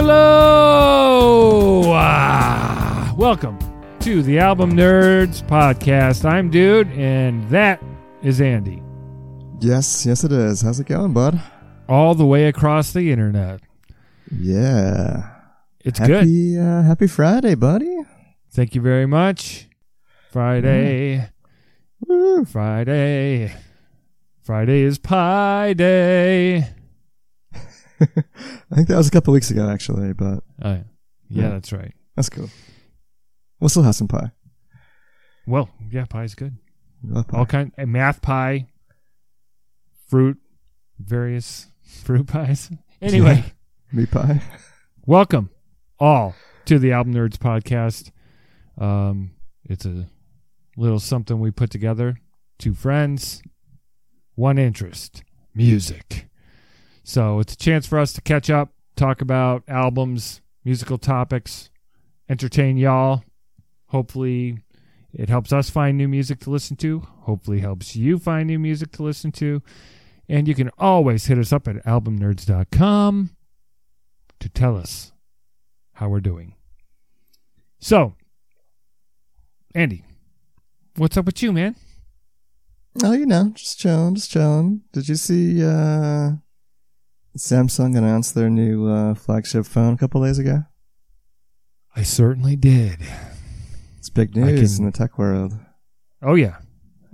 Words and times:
Hello! 0.00 1.82
Ah, 1.92 3.12
welcome 3.18 3.58
to 3.98 4.22
the 4.22 4.38
Album 4.38 4.70
Nerds 4.74 5.42
Podcast. 5.42 6.24
I'm 6.24 6.50
Dude, 6.50 6.86
and 6.92 7.42
that 7.50 7.82
is 8.22 8.40
Andy, 8.40 8.80
Yes, 9.58 10.06
yes, 10.06 10.22
it 10.22 10.30
is. 10.30 10.62
How's 10.62 10.78
it 10.78 10.86
going, 10.86 11.12
bud? 11.14 11.42
all 11.88 12.14
the 12.14 12.24
way 12.24 12.46
across 12.46 12.92
the 12.92 13.10
internet. 13.10 13.60
Yeah. 14.30 15.30
It's 15.84 15.98
good. 15.98 16.10
happy, 16.10 16.56
Uh, 16.56 16.82
happy 16.82 17.08
Friday, 17.08 17.56
buddy. 17.56 17.92
Thank 18.52 18.76
you 18.76 18.80
very 18.80 19.06
much. 19.06 19.66
Friday, 20.30 21.28
Woo. 22.06 22.44
Friday, 22.44 23.52
Friday 24.44 24.82
is 24.82 24.96
Pie 24.98 25.72
Day. 25.72 26.68
I 28.70 28.74
think 28.74 28.88
that 28.88 28.96
was 28.96 29.08
a 29.08 29.10
couple 29.10 29.32
weeks 29.32 29.50
ago, 29.50 29.68
actually, 29.68 30.12
but 30.12 30.42
Oh, 30.62 30.70
yeah. 30.70 30.82
yeah, 31.28 31.42
Yeah. 31.42 31.48
that's 31.50 31.72
right. 31.72 31.94
that's 32.16 32.28
cool. 32.28 32.48
We'll 33.60 33.68
still 33.68 33.82
have 33.82 33.94
some 33.96 34.08
pie. 34.08 34.30
Well, 35.46 35.68
yeah, 35.90 36.04
pie's 36.04 36.34
good. 36.34 36.56
Pie. 37.12 37.24
All 37.32 37.46
kind, 37.46 37.72
and 37.78 37.90
math 37.92 38.20
pie, 38.22 38.68
fruit, 40.08 40.38
various 40.98 41.68
fruit 41.82 42.26
pies. 42.26 42.70
Anyway. 43.00 43.44
Meat 43.92 44.10
pie. 44.10 44.42
welcome 45.06 45.48
all 45.98 46.34
to 46.66 46.78
the 46.78 46.92
album 46.92 47.14
nerds 47.14 47.38
podcast 47.38 48.10
um 48.76 49.30
it's 49.64 49.86
a 49.86 50.06
little 50.76 50.98
something 51.00 51.40
we 51.40 51.50
put 51.50 51.70
together 51.70 52.18
two 52.58 52.74
friends 52.74 53.40
one 54.34 54.58
interest 54.58 55.22
music 55.54 56.28
so 57.08 57.38
it's 57.38 57.54
a 57.54 57.56
chance 57.56 57.86
for 57.86 57.98
us 57.98 58.12
to 58.12 58.20
catch 58.20 58.50
up 58.50 58.72
talk 58.96 59.20
about 59.20 59.62
albums 59.66 60.40
musical 60.64 60.98
topics 60.98 61.70
entertain 62.28 62.76
y'all 62.76 63.22
hopefully 63.86 64.58
it 65.12 65.28
helps 65.28 65.52
us 65.52 65.70
find 65.70 65.96
new 65.96 66.08
music 66.08 66.38
to 66.38 66.50
listen 66.50 66.76
to 66.76 67.00
hopefully 67.22 67.60
helps 67.60 67.96
you 67.96 68.18
find 68.18 68.46
new 68.46 68.58
music 68.58 68.92
to 68.92 69.02
listen 69.02 69.32
to 69.32 69.62
and 70.28 70.46
you 70.46 70.54
can 70.54 70.70
always 70.78 71.24
hit 71.26 71.38
us 71.38 71.52
up 71.52 71.66
at 71.66 71.82
albumnerds.com 71.86 73.30
to 74.40 74.48
tell 74.48 74.76
us 74.76 75.12
how 75.94 76.08
we're 76.08 76.20
doing. 76.20 76.54
So, 77.80 78.14
Andy, 79.74 80.04
what's 80.96 81.16
up 81.16 81.26
with 81.26 81.42
you, 81.42 81.52
man? 81.52 81.76
Oh, 83.02 83.12
you 83.12 83.26
know, 83.26 83.52
just 83.54 83.78
chilling, 83.78 84.16
just 84.16 84.30
chilling. 84.30 84.82
Did 84.92 85.08
you 85.08 85.14
see 85.14 85.64
uh, 85.64 86.32
Samsung 87.38 87.96
announced 87.96 88.34
their 88.34 88.50
new 88.50 88.88
uh, 88.88 89.14
flagship 89.14 89.64
phone 89.66 89.94
a 89.94 89.96
couple 89.96 90.22
days 90.24 90.38
ago? 90.38 90.64
I 91.94 92.02
certainly 92.02 92.56
did. 92.56 92.98
It's 93.98 94.10
big 94.10 94.34
news 94.36 94.76
can- 94.76 94.84
in 94.86 94.90
the 94.90 94.96
tech 94.96 95.18
world. 95.18 95.54
Oh 96.22 96.34
yeah, 96.34 96.58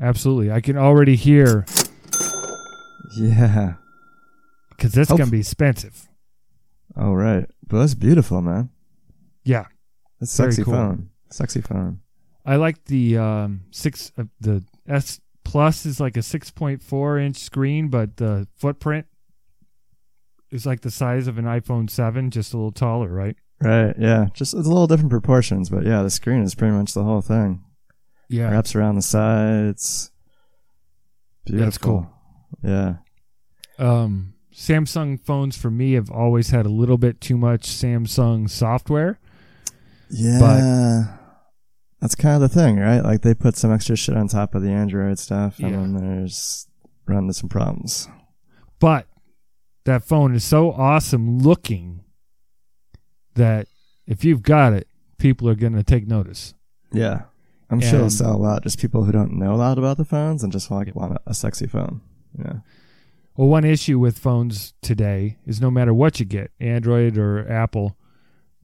absolutely. 0.00 0.50
I 0.50 0.60
can 0.60 0.76
already 0.78 1.14
hear 1.16 1.66
Yeah. 3.16 3.74
because 4.70 4.92
that's 4.92 5.10
gonna 5.10 5.26
be 5.26 5.40
expensive. 5.40 6.08
All 6.96 7.14
right. 7.16 7.46
But 7.66 7.80
that's 7.80 7.94
beautiful, 7.94 8.40
man. 8.40 8.70
Yeah, 9.44 9.66
That's 10.20 10.32
sexy 10.32 10.62
cool. 10.64 10.72
phone. 10.74 11.10
Sexy 11.30 11.60
phone. 11.60 12.00
I 12.46 12.56
like 12.56 12.84
the 12.86 13.18
um 13.18 13.62
six. 13.70 14.12
Uh, 14.16 14.24
the 14.40 14.64
S 14.88 15.20
Plus 15.44 15.84
is 15.84 16.00
like 16.00 16.16
a 16.16 16.22
six 16.22 16.50
point 16.50 16.82
four 16.82 17.18
inch 17.18 17.36
screen, 17.36 17.88
but 17.88 18.16
the 18.16 18.46
footprint 18.56 19.06
is 20.54 20.64
like 20.64 20.80
the 20.82 20.90
size 20.90 21.26
of 21.26 21.36
an 21.36 21.44
iPhone 21.44 21.90
seven, 21.90 22.30
just 22.30 22.54
a 22.54 22.56
little 22.56 22.72
taller, 22.72 23.08
right? 23.12 23.36
Right, 23.60 23.94
yeah. 23.98 24.26
Just 24.34 24.54
it's 24.54 24.66
a 24.66 24.70
little 24.70 24.86
different 24.86 25.10
proportions, 25.10 25.68
but 25.70 25.84
yeah, 25.84 26.02
the 26.02 26.10
screen 26.10 26.42
is 26.42 26.54
pretty 26.54 26.74
much 26.74 26.92
the 26.94 27.02
whole 27.04 27.20
thing. 27.20 27.62
Yeah, 28.28 28.50
Wraps 28.50 28.74
around 28.74 28.94
the 28.96 29.02
sides. 29.02 30.10
Beautiful. 31.44 31.64
That's 31.66 31.78
cool. 31.78 32.10
Yeah. 32.62 32.94
um, 33.78 34.34
Samsung 34.54 35.20
phones 35.20 35.56
for 35.56 35.70
me 35.70 35.92
have 35.94 36.10
always 36.10 36.50
had 36.50 36.64
a 36.64 36.70
little 36.70 36.96
bit 36.98 37.20
too 37.20 37.36
much 37.36 37.62
Samsung 37.68 38.48
software. 38.48 39.18
Yeah. 40.10 41.16
That's 42.00 42.14
kind 42.14 42.36
of 42.36 42.40
the 42.42 42.48
thing, 42.54 42.78
right? 42.78 43.00
Like 43.00 43.22
they 43.22 43.34
put 43.34 43.56
some 43.56 43.72
extra 43.72 43.96
shit 43.96 44.16
on 44.16 44.28
top 44.28 44.54
of 44.54 44.62
the 44.62 44.70
Android 44.70 45.18
stuff, 45.18 45.58
and 45.58 45.70
Yeah. 45.70 45.76
then 45.76 45.94
there's 45.94 46.68
run 47.06 47.18
into 47.24 47.34
some 47.34 47.48
problems. 47.48 48.08
But 48.78 49.06
that 49.84 50.02
phone 50.02 50.34
is 50.34 50.44
so 50.44 50.72
awesome 50.72 51.38
looking 51.38 52.04
that 53.34 53.66
if 54.06 54.24
you've 54.24 54.42
got 54.42 54.72
it, 54.72 54.88
people 55.18 55.48
are 55.48 55.54
going 55.54 55.74
to 55.74 55.82
take 55.82 56.06
notice. 56.06 56.54
Yeah. 56.92 57.22
I'm 57.70 57.80
sure 57.80 57.96
it'll 57.96 58.10
sell 58.10 58.36
a 58.36 58.36
lot. 58.36 58.62
Just 58.62 58.78
people 58.78 59.04
who 59.04 59.12
don't 59.12 59.32
know 59.32 59.54
a 59.54 59.56
lot 59.56 59.78
about 59.78 59.96
the 59.96 60.04
phones 60.04 60.42
and 60.42 60.52
just 60.52 60.70
like 60.70 60.94
want 60.94 61.18
a, 61.26 61.34
sexy 61.34 61.66
phone. 61.66 62.02
Yeah. 62.38 62.58
Well, 63.36 63.48
one 63.48 63.64
issue 63.64 63.98
with 63.98 64.18
phones 64.18 64.74
today 64.80 65.38
is 65.44 65.60
no 65.60 65.70
matter 65.70 65.92
what 65.92 66.20
you 66.20 66.26
get, 66.26 66.52
Android 66.60 67.18
or 67.18 67.50
Apple, 67.50 67.96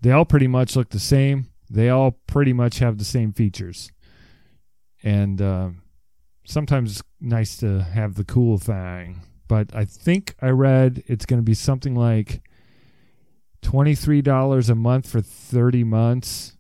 they 0.01 0.13
all 0.13 0.25
pretty 0.25 0.47
much 0.47 0.77
look 0.77 0.91
the 0.91 1.01
same. 1.01 1.49
They 1.69 1.89
all 1.89 2.13
pretty 2.27 2.53
much 2.53 2.79
have 2.79 2.99
the 2.99 3.05
same 3.05 3.33
features. 3.33 3.91
And 5.03 5.41
um, 5.43 5.83
sometimes 6.45 6.93
it's 6.93 7.03
nice 7.21 7.57
to 7.59 7.83
have 7.83 8.15
the 8.15 8.25
cool 8.25 8.59
thing. 8.59 9.23
But 9.51 9.75
I 9.75 9.85
think 9.85 10.37
I 10.41 10.51
read 10.51 11.03
it's 11.09 11.27
going 11.27 11.41
to 11.41 11.45
be 11.45 11.55
something 11.55 11.97
like 11.97 12.41
$23 13.63 14.71
a 14.71 14.75
month 14.77 15.11
for 15.11 15.21
30 15.21 15.83
months. 15.83 16.57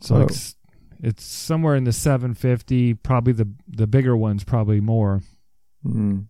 So 0.00 0.14
Whoa. 0.14 0.22
it's, 0.22 0.54
it's 1.02 1.24
somewhere 1.24 1.74
in 1.74 1.82
the 1.82 1.92
750 1.92 2.94
probably 2.94 3.32
the 3.32 3.48
the 3.66 3.88
bigger 3.88 4.16
ones 4.16 4.44
probably 4.44 4.80
more. 4.80 5.22
Mm. 5.84 6.26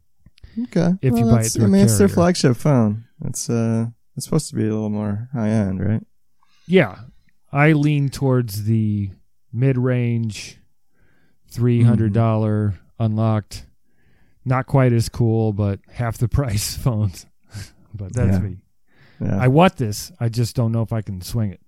Okay. 0.64 0.92
If 1.03 1.12
you 1.19 1.25
buy 1.25 1.28
it 1.28 1.32
that's- 1.32 1.53
through 1.56 1.64
I 1.64 1.69
a 1.69 1.70
mean, 1.70 1.82
it's 1.82 1.98
their 1.98 2.09
flagship 2.09 2.56
phone. 2.56 3.04
It's 3.26 3.50
uh, 3.50 3.88
it's 4.16 4.24
supposed 4.24 4.48
to 4.48 4.56
be 4.56 4.62
a 4.62 4.72
little 4.72 4.88
more 4.88 5.28
high 5.34 5.50
end, 5.50 5.84
right? 5.86 6.03
Yeah, 6.66 7.00
I 7.53 7.72
lean 7.72 8.09
towards 8.09 8.64
the 8.64 9.10
mid-range, 9.53 10.59
three 11.50 11.82
hundred 11.82 12.14
dollar 12.14 12.80
unlocked. 12.98 13.66
Not 14.44 14.66
quite 14.66 14.92
as 14.92 15.08
cool, 15.08 15.53
but 15.53 15.80
half 15.91 16.19
the 16.19 16.28
price 16.41 16.76
phones. 16.76 17.26
but 17.94 18.12
that's 18.12 18.32
Yeah. 18.36 18.38
me. 18.41 18.56
Yeah. 19.20 19.38
I 19.41 19.48
want 19.48 19.76
this. 19.76 20.10
I 20.19 20.28
just 20.28 20.56
don't 20.56 20.72
know 20.72 20.82
if 20.82 20.92
I 20.92 21.00
can 21.03 21.20
swing 21.20 21.53
it. 21.53 21.60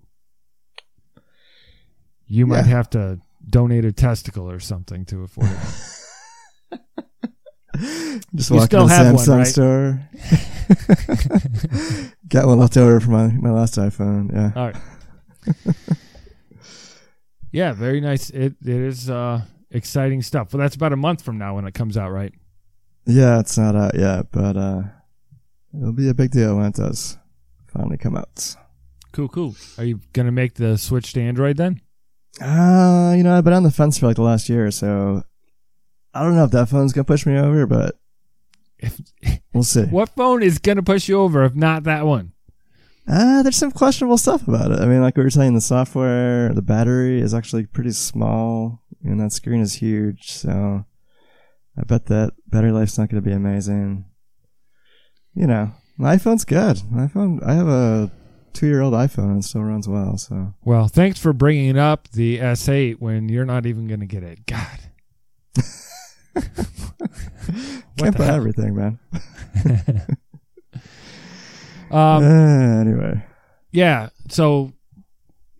You 2.27 2.45
might 2.47 2.65
Yeah. 2.65 2.75
have 2.77 2.89
to 2.91 3.19
donate 3.47 3.85
a 3.85 3.91
testicle 3.93 4.49
or 4.49 4.59
something 4.59 5.05
to 5.05 5.23
afford 5.23 5.47
it. 5.51 6.79
Just 8.33 8.49
You 8.49 8.55
walk 8.57 8.65
still 8.67 8.83
in 8.83 8.87
the 8.87 8.93
have 8.95 9.13
one, 9.15 9.25
Samsung 9.25 9.37
right? 9.37 9.47
store. 9.47 10.09
Got 12.29 12.47
one 12.47 12.57
left 12.59 12.77
over 12.77 12.99
from 13.01 13.11
my, 13.13 13.27
my 13.27 13.51
last 13.51 13.75
iPhone. 13.75 14.31
Yeah. 14.33 14.51
All 14.55 14.67
right. 14.67 14.75
yeah, 17.51 17.73
very 17.73 17.99
nice. 18.01 18.29
It 18.29 18.55
it 18.61 18.69
is 18.81 19.09
uh, 19.09 19.41
exciting 19.71 20.21
stuff. 20.21 20.53
Well, 20.53 20.59
that's 20.61 20.75
about 20.75 20.93
a 20.93 20.97
month 20.97 21.21
from 21.21 21.37
now 21.37 21.55
when 21.55 21.65
it 21.65 21.73
comes 21.73 21.97
out, 21.97 22.11
right? 22.11 22.33
Yeah, 23.05 23.39
it's 23.39 23.57
not 23.57 23.75
out 23.75 23.95
yet, 23.95 24.31
but 24.31 24.57
uh, 24.57 24.83
it'll 25.77 25.93
be 25.93 26.09
a 26.09 26.13
big 26.13 26.31
deal 26.31 26.57
when 26.57 26.65
it 26.67 26.75
does 26.75 27.17
finally 27.67 27.97
come 27.97 28.15
out. 28.17 28.55
Cool, 29.11 29.27
cool. 29.29 29.55
Are 29.77 29.83
you 29.85 29.99
gonna 30.13 30.31
make 30.31 30.55
the 30.55 30.77
switch 30.77 31.13
to 31.13 31.21
Android 31.21 31.57
then? 31.57 31.81
Uh, 32.41 33.13
you 33.15 33.23
know, 33.23 33.37
I've 33.37 33.43
been 33.43 33.53
on 33.53 33.63
the 33.63 33.71
fence 33.71 33.97
for 33.97 34.07
like 34.07 34.17
the 34.17 34.23
last 34.23 34.49
year, 34.49 34.71
so 34.71 35.23
I 36.13 36.23
don't 36.23 36.35
know 36.35 36.43
if 36.43 36.51
that 36.51 36.69
phone's 36.69 36.93
gonna 36.93 37.05
push 37.05 37.25
me 37.25 37.37
over, 37.37 37.65
but 37.65 37.95
If 38.79 38.99
we'll 39.53 39.63
see. 39.63 39.83
what 39.89 40.09
phone 40.09 40.43
is 40.43 40.59
gonna 40.59 40.83
push 40.83 41.07
you 41.07 41.19
over 41.19 41.43
if 41.43 41.55
not 41.55 41.83
that 41.83 42.05
one? 42.05 42.33
Uh, 43.07 43.43
there's 43.43 43.55
some 43.55 43.71
questionable 43.71 44.17
stuff 44.17 44.47
about 44.47 44.71
it. 44.71 44.79
I 44.79 44.87
mean, 44.87 45.01
like 45.01 45.15
we 45.15 45.23
were 45.23 45.29
saying, 45.29 45.53
the 45.53 45.61
software, 45.61 46.51
the 46.53 46.63
battery 46.63 47.21
is 47.21 47.35
actually 47.35 47.67
pretty 47.67 47.91
small, 47.91 48.81
and 49.03 49.19
that 49.19 49.31
screen 49.31 49.61
is 49.61 49.75
huge. 49.75 50.31
So 50.31 50.85
I 51.77 51.83
bet 51.83 52.05
that 52.07 52.33
battery 52.47 52.71
life's 52.71 52.97
not 52.97 53.09
going 53.09 53.21
to 53.21 53.27
be 53.29 53.35
amazing. 53.35 54.05
You 55.33 55.47
know, 55.47 55.71
my 55.97 56.15
iPhone's 56.15 56.45
good. 56.45 56.81
My 56.89 57.07
iPhone, 57.07 57.43
I 57.43 57.53
have 57.53 57.67
a 57.67 58.11
two-year-old 58.53 58.93
iPhone 58.93 59.31
and 59.31 59.43
it 59.43 59.45
still 59.45 59.63
runs 59.63 59.87
well. 59.87 60.17
So 60.17 60.53
Well, 60.63 60.87
thanks 60.87 61.19
for 61.19 61.33
bringing 61.33 61.77
up 61.77 62.07
the 62.09 62.39
S8 62.39 62.95
when 62.99 63.27
you're 63.27 63.45
not 63.45 63.65
even 63.65 63.87
gonna 63.87 64.05
get 64.05 64.23
it. 64.23 64.45
God. 64.45 64.79
can't 67.97 68.17
buy 68.17 68.25
hell? 68.25 68.35
everything, 68.35 68.75
man. 68.75 68.99
Um, 71.91 72.23
Uh, 72.23 72.81
anyway, 72.81 73.23
yeah. 73.71 74.09
So, 74.27 74.73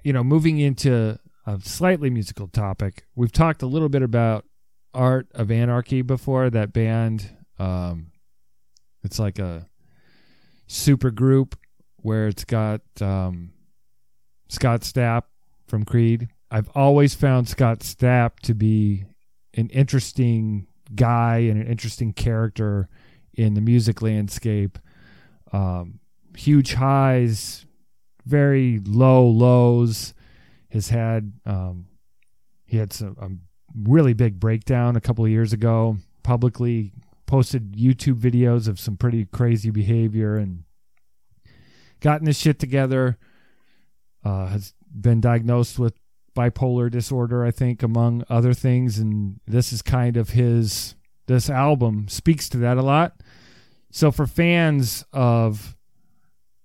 you 0.03 0.11
know, 0.11 0.23
moving 0.23 0.59
into 0.59 1.19
a 1.45 1.59
slightly 1.61 2.09
musical 2.09 2.47
topic, 2.47 3.05
we've 3.15 3.31
talked 3.31 3.61
a 3.61 3.67
little 3.67 3.89
bit 3.89 4.01
about 4.01 4.43
Art 4.95 5.27
of 5.35 5.51
Anarchy 5.51 6.01
before. 6.01 6.49
That 6.49 6.73
band, 6.73 7.29
um, 7.59 8.11
it's 9.03 9.19
like 9.19 9.37
a 9.37 9.67
super 10.67 11.11
group 11.11 11.57
where 11.97 12.27
it's 12.27 12.45
got 12.45 12.81
um, 13.01 13.51
Scott 14.49 14.81
Stapp 14.81 15.23
from 15.67 15.85
Creed. 15.85 16.29
I've 16.49 16.69
always 16.75 17.13
found 17.13 17.49
Scott 17.49 17.79
Stapp 17.79 18.39
to 18.43 18.53
be 18.53 19.05
an 19.55 19.69
interesting 19.69 20.67
guy 20.93 21.37
and 21.37 21.61
an 21.61 21.67
interesting 21.67 22.13
character 22.13 22.87
in 23.33 23.53
the 23.53 23.61
music 23.61 24.01
landscape. 24.01 24.77
Um, 25.51 25.99
huge 26.35 26.73
highs, 26.73 27.65
very 28.25 28.79
low 28.85 29.27
lows. 29.27 30.13
Has 30.69 30.89
had 30.89 31.31
um, 31.45 31.87
he 32.65 32.77
had 32.77 32.91
some 32.91 33.15
a 33.19 33.29
really 33.83 34.13
big 34.13 34.39
breakdown 34.39 34.95
a 34.95 35.01
couple 35.01 35.25
of 35.25 35.31
years 35.31 35.53
ago. 35.53 35.97
Publicly 36.23 36.93
posted 37.25 37.73
YouTube 37.73 38.19
videos 38.19 38.67
of 38.67 38.79
some 38.79 38.97
pretty 38.97 39.25
crazy 39.25 39.69
behavior 39.69 40.37
and 40.37 40.63
gotten 41.99 42.27
his 42.27 42.39
shit 42.39 42.59
together. 42.59 43.17
Uh, 44.23 44.47
has 44.47 44.73
been 44.89 45.21
diagnosed 45.21 45.77
with 45.77 45.93
bipolar 46.35 46.89
disorder, 46.89 47.45
I 47.45 47.51
think, 47.51 47.83
among 47.83 48.23
other 48.29 48.53
things. 48.53 48.97
And 48.97 49.39
this 49.47 49.71
is 49.71 49.81
kind 49.81 50.17
of 50.17 50.29
his, 50.29 50.95
this 51.27 51.49
album 51.49 52.07
speaks 52.07 52.49
to 52.49 52.57
that 52.57 52.77
a 52.77 52.81
lot. 52.81 53.21
So 53.91 54.11
for 54.11 54.27
fans 54.27 55.05
of 55.13 55.75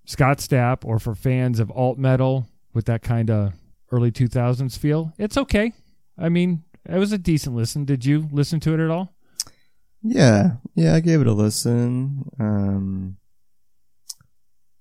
Scott 0.04 0.38
Stapp 0.38 0.84
or 0.84 0.98
for 0.98 1.14
fans 1.14 1.60
of 1.60 1.70
alt 1.70 1.98
metal 1.98 2.48
with 2.74 2.86
that 2.86 3.02
kind 3.02 3.30
of 3.30 3.52
early 3.92 4.10
2000s 4.10 4.76
feel, 4.78 5.12
it's 5.18 5.36
okay. 5.36 5.72
I 6.18 6.28
mean, 6.28 6.64
it 6.84 6.98
was 6.98 7.12
a 7.12 7.18
decent 7.18 7.54
listen. 7.54 7.84
Did 7.84 8.04
you 8.04 8.28
listen 8.30 8.60
to 8.60 8.74
it 8.74 8.80
at 8.80 8.90
all? 8.90 9.14
Yeah, 10.02 10.56
yeah, 10.74 10.94
I 10.94 11.00
gave 11.00 11.20
it 11.20 11.26
a 11.26 11.32
listen. 11.32 12.24
Um, 12.38 13.16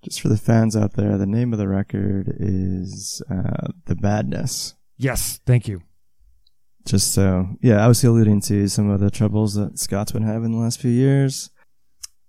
just 0.03 0.21
for 0.21 0.29
the 0.29 0.37
fans 0.37 0.75
out 0.75 0.93
there, 0.93 1.17
the 1.17 1.25
name 1.25 1.51
of 1.51 1.59
the 1.59 1.67
record 1.67 2.33
is 2.39 3.21
uh, 3.29 3.67
"The 3.85 3.97
Madness." 3.99 4.75
Yes, 4.97 5.39
thank 5.45 5.67
you. 5.67 5.81
Just 6.85 7.13
so, 7.13 7.57
yeah, 7.61 7.83
I 7.83 7.87
was 7.87 8.03
alluding 8.03 8.41
to 8.41 8.67
some 8.67 8.89
of 8.89 8.99
the 8.99 9.11
troubles 9.11 9.53
that 9.55 9.77
Scott's 9.77 10.13
been 10.13 10.23
having 10.23 10.51
the 10.51 10.57
last 10.57 10.79
few 10.79 10.91
years. 10.91 11.49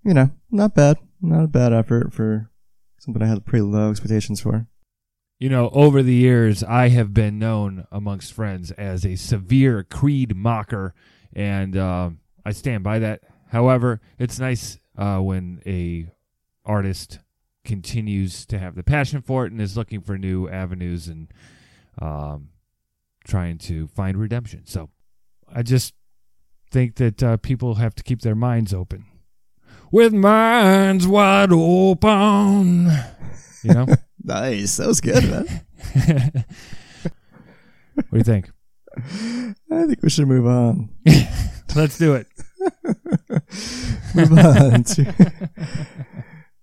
You 0.05 0.15
know, 0.15 0.31
not 0.51 0.75
bad, 0.75 0.99
not 1.21 1.45
a 1.45 1.49
bad 1.49 1.73
effort 1.73 2.13
for 2.13 2.51
something 2.99 3.23
I 3.23 3.27
had 3.27 3.47
pretty 3.47 3.63
low 3.63 3.91
expectations 3.91 4.41
for. 4.41 4.67
You 5.41 5.49
know, 5.49 5.71
over 5.73 6.03
the 6.03 6.13
years, 6.13 6.63
I 6.63 6.89
have 6.91 7.15
been 7.15 7.39
known 7.39 7.87
amongst 7.91 8.35
friends 8.35 8.73
as 8.73 9.07
a 9.07 9.17
severe 9.17 9.83
Creed 9.83 10.37
mocker, 10.37 10.95
and 11.33 11.75
uh, 11.79 12.11
I 12.45 12.53
stand 12.53 12.85
by 12.85 12.99
that. 12.99 13.23
However, 13.49 14.03
it's 14.19 14.39
nice 14.39 14.79
uh, 14.99 15.17
when 15.21 15.63
a 15.65 16.11
artist 16.67 17.21
continues 17.65 18.45
to 18.47 18.59
have 18.59 18.75
the 18.75 18.83
passion 18.83 19.23
for 19.23 19.47
it 19.47 19.53
and 19.53 19.63
is 19.63 19.79
looking 19.79 20.03
for 20.03 20.19
new 20.19 20.47
avenues 20.47 21.09
and 21.09 21.33
um, 22.03 22.51
trying 23.25 23.57
to 23.61 23.87
find 23.87 24.19
redemption. 24.19 24.67
So, 24.67 24.91
I 25.51 25.63
just 25.63 25.95
think 26.71 26.97
that 26.97 27.23
uh, 27.23 27.39
people 27.39 27.77
have 27.77 27.95
to 27.95 28.03
keep 28.03 28.21
their 28.21 28.35
minds 28.35 28.75
open. 28.75 29.07
With 29.91 30.13
minds 30.13 31.09
wide 31.09 31.51
open, 31.51 32.91
you 33.63 33.75
know. 33.75 33.87
Nice, 34.23 34.77
that 34.77 34.87
was 34.87 35.01
good, 35.01 35.25
man. 35.25 35.47
what 37.95 38.11
do 38.13 38.19
you 38.19 38.23
think? 38.23 38.51
I 38.95 39.87
think 39.87 40.03
we 40.03 40.11
should 40.11 40.29
move 40.29 40.47
on. 40.47 40.91
Let's 41.75 41.97
do 41.97 42.17
it. 42.17 42.27
move 44.15 44.33
on 44.39 44.85
to. 44.85 45.15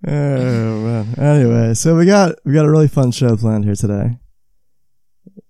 oh 0.08 0.82
man. 0.82 1.16
Anyway, 1.18 1.74
so 1.74 1.98
we 1.98 2.06
got 2.06 2.36
we 2.46 2.54
got 2.54 2.68
a 2.68 2.70
really 2.70 2.88
fun 2.88 3.12
show 3.12 3.36
planned 3.36 3.66
here 3.66 3.74
today. 3.74 4.20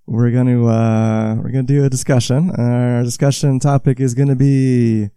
We're 0.05 0.31
gonna 0.31 0.65
uh, 0.65 1.35
we're 1.35 1.51
gonna 1.51 1.63
do 1.63 1.83
a 1.83 1.89
discussion. 1.89 2.51
Our 2.51 3.03
discussion 3.03 3.59
topic 3.59 3.99
is 3.99 4.13
gonna 4.13 4.37
be 4.37 5.09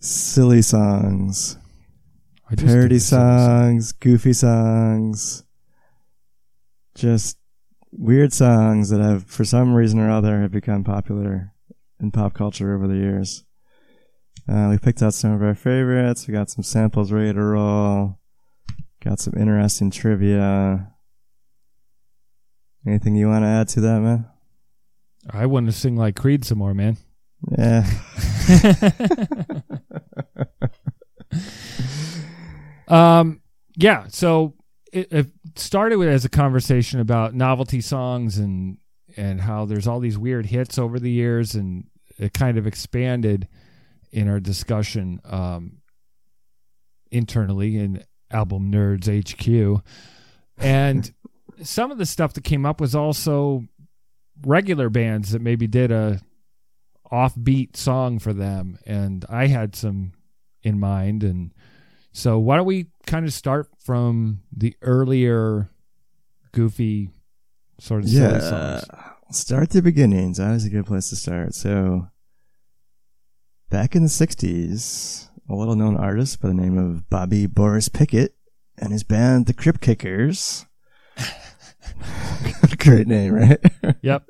silly 0.00 0.62
songs, 0.62 1.56
parody 2.48 2.66
did 2.66 2.68
the 2.68 2.70
silly 2.70 2.98
song. 2.98 3.38
songs, 3.38 3.92
goofy 3.92 4.32
songs, 4.32 5.44
just 6.96 7.38
weird 7.92 8.32
songs 8.32 8.90
that 8.90 9.00
have, 9.00 9.24
for 9.26 9.44
some 9.44 9.74
reason 9.74 10.00
or 10.00 10.10
other, 10.10 10.40
have 10.40 10.50
become 10.50 10.82
popular 10.82 11.52
in 12.00 12.10
pop 12.10 12.34
culture 12.34 12.74
over 12.74 12.88
the 12.88 12.96
years. 12.96 13.44
Uh, 14.48 14.68
we 14.70 14.78
picked 14.78 15.02
out 15.02 15.14
some 15.14 15.32
of 15.32 15.42
our 15.42 15.54
favorites. 15.54 16.26
We 16.26 16.32
got 16.32 16.50
some 16.50 16.62
samples 16.62 17.12
ready 17.12 17.32
to 17.32 17.40
roll. 17.40 18.18
Got 19.02 19.20
some 19.20 19.34
interesting 19.36 19.90
trivia. 19.90 20.92
Anything 22.86 23.16
you 23.16 23.28
want 23.28 23.42
to 23.42 23.48
add 23.48 23.68
to 23.68 23.80
that, 23.80 24.00
man? 24.00 24.26
I 25.28 25.46
want 25.46 25.66
to 25.66 25.72
sing 25.72 25.96
like 25.96 26.14
Creed 26.16 26.44
some 26.44 26.58
more, 26.58 26.74
man. 26.74 26.96
Yeah. 27.58 27.84
um, 32.88 33.40
yeah. 33.76 34.06
So 34.08 34.54
it 34.92 35.26
started 35.58 35.96
with 35.96 36.08
as 36.08 36.24
a 36.24 36.28
conversation 36.28 37.00
about 37.00 37.34
novelty 37.34 37.80
songs 37.80 38.38
and 38.38 38.78
and 39.16 39.40
how 39.40 39.64
there's 39.64 39.86
all 39.86 40.00
these 40.00 40.18
weird 40.18 40.46
hits 40.46 40.78
over 40.78 40.98
the 40.98 41.10
years, 41.10 41.54
and 41.54 41.84
it 42.18 42.32
kind 42.34 42.58
of 42.58 42.66
expanded 42.66 43.48
in 44.10 44.28
our 44.28 44.40
discussion 44.40 45.20
um, 45.24 45.78
internally 47.10 47.76
in 47.76 48.04
Album 48.30 48.70
Nerds 48.70 49.06
HQ, 49.08 49.82
and 50.58 51.12
some 51.62 51.90
of 51.90 51.98
the 51.98 52.06
stuff 52.06 52.34
that 52.34 52.44
came 52.44 52.66
up 52.66 52.80
was 52.80 52.94
also 52.94 53.64
regular 54.44 54.90
bands 54.90 55.32
that 55.32 55.40
maybe 55.40 55.66
did 55.66 55.90
a 55.90 56.20
offbeat 57.10 57.76
song 57.76 58.18
for 58.18 58.32
them. 58.32 58.78
And 58.86 59.24
I 59.28 59.46
had 59.46 59.74
some 59.74 60.12
in 60.62 60.78
mind. 60.78 61.22
And 61.22 61.54
so 62.12 62.38
why 62.38 62.56
don't 62.56 62.66
we 62.66 62.86
kind 63.06 63.24
of 63.24 63.32
start 63.32 63.68
from 63.78 64.42
the 64.54 64.76
earlier 64.82 65.70
goofy 66.52 67.10
sort 67.78 68.04
of 68.04 68.08
yeah. 68.08 68.40
songs. 68.40 68.84
Start 69.30 69.70
the 69.70 69.82
beginnings. 69.82 70.38
That 70.38 70.54
is 70.54 70.64
a 70.64 70.70
good 70.70 70.86
place 70.86 71.08
to 71.10 71.16
start. 71.16 71.54
So, 71.54 72.08
back 73.70 73.94
in 73.96 74.02
the 74.02 74.08
60s, 74.08 75.28
a 75.48 75.54
little 75.54 75.76
known 75.76 75.96
artist 75.96 76.40
by 76.40 76.48
the 76.48 76.54
name 76.54 76.78
of 76.78 77.08
Bobby 77.10 77.46
Boris 77.46 77.88
Pickett 77.88 78.34
and 78.78 78.92
his 78.92 79.02
band, 79.02 79.46
the 79.46 79.54
Crypt-Kickers. 79.54 80.66
Great 82.78 83.06
name, 83.06 83.34
right? 83.34 83.58
Yep. 84.02 84.28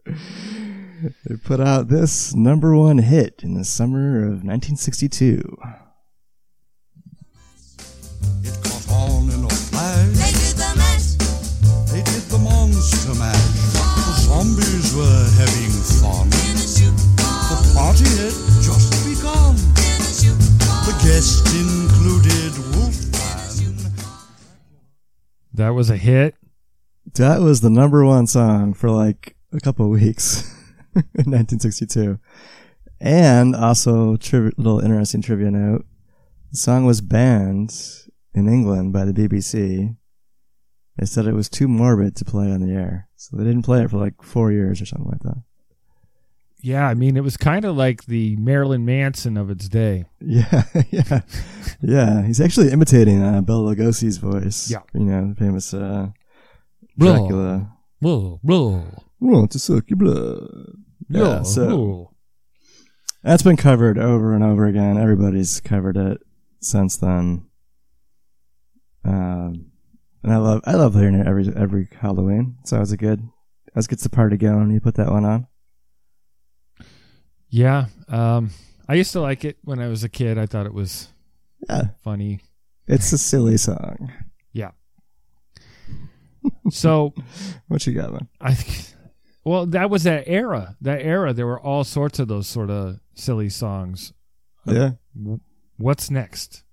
they 1.26 1.36
put 1.44 1.60
out 1.60 1.88
this 1.88 2.34
number 2.34 2.74
one 2.74 2.98
hit 2.98 3.40
in 3.42 3.54
the 3.54 3.64
summer 3.64 4.18
of 4.18 4.44
1962. 4.44 5.58
Were 14.96 15.28
having 15.36 15.70
fun. 16.00 16.26
In 16.48 16.56
a 16.56 16.64
shoot 16.64 16.96
The 17.20 17.56
party 17.76 18.08
had 18.16 18.32
just 18.64 18.90
begun. 19.04 19.52
In 19.52 20.00
a 20.00 20.08
shoot 20.08 20.40
ball. 20.58 20.82
The 20.88 20.96
guests 21.04 21.44
included 21.52 22.52
Wolfman. 22.74 23.92
That 25.52 25.70
was 25.70 25.90
a 25.90 25.96
hit. 25.96 26.34
That 27.14 27.40
was 27.40 27.60
the 27.60 27.70
number 27.70 28.04
one 28.04 28.26
song 28.26 28.72
for 28.74 28.90
like 28.90 29.36
a 29.52 29.60
couple 29.60 29.84
of 29.86 29.92
weeks 29.92 30.42
in 30.94 31.30
1962. 31.30 32.18
And 32.98 33.54
also, 33.54 34.16
triv- 34.16 34.54
little 34.56 34.80
interesting 34.80 35.20
trivia 35.22 35.50
note: 35.50 35.84
the 36.50 36.56
song 36.56 36.86
was 36.86 37.02
banned 37.02 37.74
in 38.34 38.48
England 38.48 38.92
by 38.94 39.04
the 39.04 39.12
BBC. 39.12 39.96
They 40.96 41.06
said 41.06 41.26
it 41.26 41.34
was 41.34 41.50
too 41.50 41.68
morbid 41.68 42.16
to 42.16 42.24
play 42.24 42.50
on 42.50 42.60
the 42.62 42.72
air, 42.72 43.05
so 43.16 43.36
they 43.36 43.44
didn't 43.44 43.62
play 43.64 43.82
it 43.82 43.90
for 43.90 43.98
like 43.98 44.22
four 44.22 44.52
years 44.52 44.80
or 44.80 44.86
something 44.86 45.08
like 45.08 45.22
that. 45.22 45.42
Yeah, 46.62 46.86
I 46.88 46.94
mean 46.94 47.16
it 47.16 47.22
was 47.22 47.36
kind 47.36 47.64
of 47.64 47.76
like 47.76 48.06
the 48.06 48.36
Marilyn 48.36 48.84
Manson 48.84 49.36
of 49.36 49.50
its 49.50 49.68
day. 49.68 50.06
Yeah, 50.20 50.64
yeah, 50.90 51.20
yeah. 51.80 52.22
He's 52.22 52.40
actually 52.40 52.72
imitating 52.72 53.22
uh, 53.22 53.40
Bela 53.42 53.74
Lugosi's 53.74 54.18
voice. 54.18 54.70
Yeah. 54.70 54.80
you 54.94 55.04
know, 55.04 55.28
the 55.28 55.34
famous 55.34 55.72
uh, 55.72 56.08
Dracula. 56.98 57.72
Blah, 58.00 58.38
blah, 58.42 58.82
Want 59.20 59.50
to 59.52 59.58
suck 59.58 59.88
your 59.88 59.96
blood? 59.96 60.76
Yeah, 61.08 61.42
so 61.42 61.66
blah. 61.68 62.04
That's 63.22 63.42
been 63.42 63.56
covered 63.56 63.98
over 63.98 64.34
and 64.34 64.44
over 64.44 64.66
again. 64.66 64.98
Everybody's 64.98 65.60
covered 65.60 65.96
it 65.96 66.18
since 66.60 66.96
then. 66.96 67.46
Um, 69.04 69.72
and 70.22 70.32
I 70.32 70.36
love 70.38 70.60
I 70.64 70.74
love 70.74 70.94
hearing 70.94 71.14
it 71.16 71.26
every 71.26 71.52
every 71.56 71.88
Halloween. 72.00 72.56
So 72.64 72.80
it's 72.80 72.92
a 72.92 72.96
good 72.96 73.28
that 73.74 73.88
gets 73.88 74.02
the 74.02 74.10
party 74.10 74.36
going. 74.36 74.70
You 74.70 74.80
put 74.80 74.94
that 74.96 75.10
one 75.10 75.24
on. 75.24 75.46
Yeah, 77.48 77.86
um, 78.08 78.50
I 78.88 78.94
used 78.94 79.12
to 79.12 79.20
like 79.20 79.44
it 79.44 79.56
when 79.62 79.78
I 79.80 79.88
was 79.88 80.02
a 80.04 80.08
kid. 80.08 80.36
I 80.38 80.46
thought 80.46 80.66
it 80.66 80.74
was 80.74 81.08
Yeah, 81.68 81.88
funny. 82.02 82.40
it's 82.88 83.12
a 83.12 83.18
silly 83.18 83.56
song. 83.56 84.12
Yeah. 84.52 84.72
So 86.70 87.14
What 87.68 87.86
you 87.86 87.92
got, 87.94 88.12
man? 88.12 88.28
I 88.40 88.54
think, 88.54 88.94
well, 89.44 89.66
that 89.66 89.90
was 89.90 90.02
that 90.04 90.24
era. 90.26 90.76
That 90.80 91.02
era, 91.02 91.32
there 91.32 91.46
were 91.46 91.60
all 91.60 91.84
sorts 91.84 92.18
of 92.18 92.28
those 92.28 92.46
sort 92.48 92.70
of 92.70 92.98
silly 93.14 93.48
songs. 93.48 94.12
Yeah. 94.64 94.92
What's 95.76 96.10
next? 96.10 96.64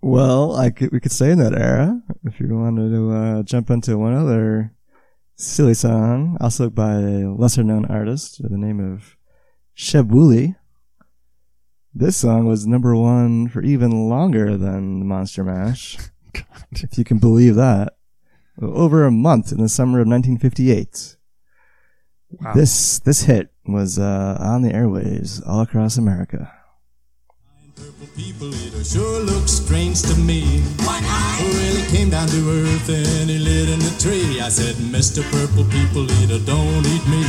Well, 0.00 0.56
I 0.56 0.70
could, 0.70 0.90
we 0.92 1.00
could 1.00 1.12
stay 1.12 1.30
in 1.30 1.38
that 1.38 1.52
era 1.54 2.00
if 2.24 2.40
you 2.40 2.48
wanted 2.56 2.90
to 2.90 3.10
uh, 3.10 3.42
jump 3.42 3.70
into 3.70 3.98
one 3.98 4.14
other 4.14 4.72
silly 5.36 5.74
song, 5.74 6.36
also 6.40 6.70
by 6.70 6.94
a 6.94 7.28
lesser 7.30 7.62
known 7.62 7.84
artist 7.86 8.42
by 8.42 8.48
the 8.48 8.58
name 8.58 8.80
of 8.80 9.16
Sheb 9.76 10.08
Wooley. 10.08 10.54
This 11.94 12.16
song 12.16 12.46
was 12.46 12.66
number 12.66 12.96
one 12.96 13.48
for 13.48 13.62
even 13.62 14.08
longer 14.08 14.56
than 14.56 15.06
Monster 15.06 15.44
Mash, 15.44 15.98
if 16.70 16.96
you 16.96 17.04
can 17.04 17.18
believe 17.18 17.54
that. 17.56 17.94
Over 18.60 19.04
a 19.04 19.10
month 19.10 19.50
in 19.50 19.58
the 19.58 19.68
summer 19.68 20.00
of 20.00 20.06
1958. 20.06 21.16
Wow. 22.30 22.54
This 22.54 22.98
this 23.00 23.22
hit 23.22 23.50
was 23.66 23.98
uh, 23.98 24.38
on 24.40 24.62
the 24.62 24.70
airwaves 24.70 25.46
all 25.46 25.60
across 25.60 25.98
America. 25.98 26.52
Purple 27.82 28.06
people 28.14 28.54
eater 28.54 28.84
sure 28.84 29.20
looks 29.22 29.50
strange 29.50 30.02
to 30.02 30.14
me. 30.14 30.60
One 30.86 31.02
eye. 31.02 31.38
Who 31.42 31.48
really 31.58 31.82
came 31.90 32.10
down 32.10 32.28
to 32.28 32.38
earth 32.48 32.88
and 32.88 33.28
he 33.28 33.38
lit 33.38 33.68
in 33.68 33.80
the 33.80 33.96
tree. 33.98 34.40
I 34.40 34.50
said, 34.50 34.76
Mr. 34.76 35.20
Purple 35.32 35.64
People 35.64 36.06
Eater, 36.22 36.38
don't 36.46 36.86
eat 36.86 37.04
me. 37.10 37.26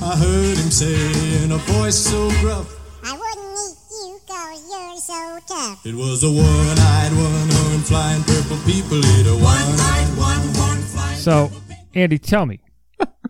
I 0.00 0.16
heard 0.16 0.56
him 0.56 0.70
say 0.70 1.44
in 1.44 1.52
a 1.52 1.58
voice 1.76 1.98
so 1.98 2.30
gruff. 2.40 2.80
I 3.04 3.12
wouldn't 3.12 3.58
eat 3.60 3.76
you 3.92 4.18
cause 4.26 4.64
you're 4.72 4.96
so 4.96 5.38
tough. 5.46 5.84
It 5.84 5.94
was 5.94 6.24
a 6.24 6.30
one-eyed, 6.32 7.12
one-horned, 7.12 7.84
flying 7.84 8.22
purple 8.22 8.56
people 8.64 9.04
eater. 9.04 9.36
One-eyed, 9.36 10.16
one-horned, 10.16 10.84
flying. 10.84 11.18
So, 11.18 11.50
Andy, 11.94 12.18
tell 12.18 12.46
me, 12.46 12.62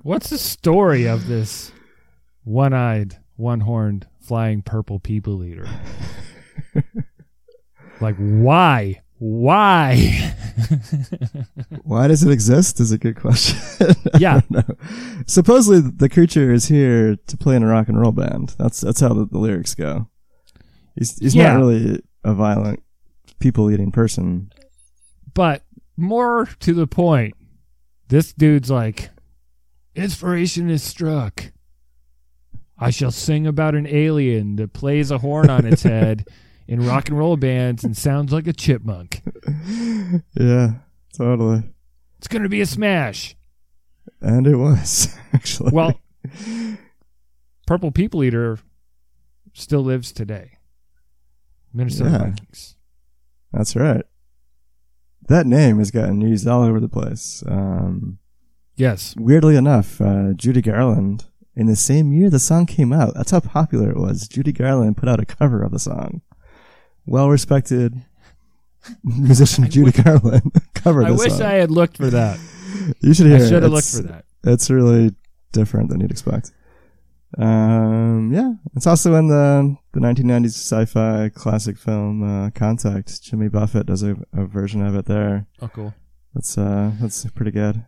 what's 0.04 0.30
the 0.30 0.38
story 0.38 1.08
of 1.08 1.26
this 1.26 1.72
one-eyed, 2.44 3.18
one-horned, 3.34 4.06
flying 4.20 4.62
purple 4.62 5.00
people 5.00 5.42
eater? 5.42 5.68
Like, 8.00 8.16
why? 8.16 9.02
Why? 9.18 10.34
Why 11.82 12.08
does 12.08 12.22
it 12.22 12.30
exist 12.30 12.80
is 12.80 12.90
a 12.92 12.98
good 12.98 13.16
question. 13.20 13.58
Yeah. 14.18 14.40
Supposedly 15.26 15.80
the 15.94 16.08
creature 16.08 16.52
is 16.52 16.66
here 16.66 17.16
to 17.26 17.36
play 17.36 17.56
in 17.56 17.62
a 17.62 17.66
rock 17.66 17.88
and 17.88 18.00
roll 18.00 18.12
band. 18.12 18.54
That's 18.58 18.80
that's 18.80 19.00
how 19.00 19.10
the, 19.14 19.26
the 19.26 19.38
lyrics 19.38 19.74
go. 19.74 20.08
He's 20.96 21.18
he's 21.18 21.34
Yeah. 21.34 21.52
not 21.52 21.58
really 21.58 22.02
a 22.24 22.34
violent 22.34 22.82
people 23.40 23.70
eating 23.70 23.90
person. 23.92 24.50
But 25.34 25.64
more 25.96 26.46
to 26.60 26.72
the 26.74 26.86
point, 26.86 27.34
this 28.08 28.32
dude's 28.32 28.70
like, 28.70 29.10
inspiration 29.94 30.70
is 30.70 30.82
struck. 30.82 31.52
I 32.78 32.90
shall 32.90 33.10
sing 33.10 33.46
about 33.46 33.74
an 33.74 33.86
alien 33.86 34.56
that 34.56 34.72
plays 34.72 35.10
a 35.10 35.18
horn 35.18 35.50
on 35.50 35.66
its 35.66 35.82
head 35.94 36.26
in 36.70 36.86
rock 36.86 37.08
and 37.08 37.18
roll 37.18 37.36
bands 37.36 37.84
and 37.84 37.94
sounds 37.96 38.32
like 38.32 38.46
a 38.46 38.52
chipmunk. 38.52 39.22
Yeah, 40.34 40.74
totally. 41.16 41.64
It's 42.18 42.28
going 42.28 42.42
to 42.44 42.48
be 42.48 42.60
a 42.60 42.66
smash. 42.66 43.36
And 44.20 44.46
it 44.46 44.56
was 44.56 45.14
actually. 45.32 45.72
Well, 45.72 46.00
Purple 47.66 47.90
People 47.92 48.24
Eater 48.24 48.58
still 49.52 49.82
lives 49.82 50.12
today. 50.12 50.52
Minnesota 51.72 52.10
Yeah. 52.10 52.18
Vikings. 52.18 52.76
that's 53.52 53.76
right. 53.76 54.04
That 55.28 55.46
name 55.46 55.78
has 55.78 55.90
gotten 55.90 56.20
used 56.20 56.46
all 56.48 56.62
over 56.64 56.80
the 56.80 56.88
place. 56.88 57.42
Um, 57.46 58.18
Yes. 58.76 59.14
weirdly 59.18 59.56
enough, 59.56 60.00
uh, 60.00 60.32
Judy 60.32 60.62
Garland, 60.62 61.26
in 61.54 61.66
the 61.66 61.76
same 61.76 62.12
year 62.12 62.30
the 62.30 62.38
song 62.38 62.66
came 62.66 62.92
out, 62.92 63.14
that's 63.14 63.30
how 63.30 63.40
popular 63.40 63.90
it 63.90 63.96
was. 63.98 64.26
Judy 64.26 64.52
Garland 64.52 64.96
put 64.96 65.08
out 65.08 65.20
a 65.20 65.26
cover 65.26 65.62
of 65.62 65.70
the 65.72 65.78
song. 65.78 66.22
Well 67.10 67.28
respected 67.28 68.04
musician 69.04 69.68
Judy 69.74 69.90
Garland 69.90 70.52
covered 70.74 71.06
I 71.06 71.10
wish 71.10 71.32
song. 71.32 71.42
I 71.42 71.54
had 71.54 71.70
looked 71.72 71.96
for 71.96 72.08
that. 72.10 72.38
you 73.00 73.12
should 73.14 73.26
hear 73.26 73.36
I 73.38 73.40
it. 73.40 73.48
should 73.48 73.62
have 73.64 73.72
looked 73.72 73.88
It's- 73.88 73.96
for 74.00 74.06
that. 74.12 74.24
It's 74.44 74.70
really 74.70 75.14
different 75.52 75.90
than 75.90 76.00
you'd 76.00 76.12
expect. 76.12 76.52
Um, 77.36 78.32
yeah, 78.32 78.52
it's 78.74 78.86
also 78.86 79.14
in 79.16 79.26
the 79.28 79.76
the 79.92 80.00
1990s 80.00 80.46
sci-fi 80.54 81.28
classic 81.30 81.76
film 81.78 82.22
uh, 82.22 82.50
Contact. 82.50 83.22
Jimmy 83.22 83.48
Buffett 83.48 83.86
does 83.86 84.02
a, 84.02 84.16
a 84.32 84.46
version 84.46 84.84
of 84.86 84.94
it 84.94 85.06
there. 85.06 85.46
Oh, 85.60 85.68
cool. 85.68 85.94
That's 86.34 86.56
uh, 86.56 86.92
that's 87.00 87.24
pretty 87.30 87.50
good. 87.50 87.84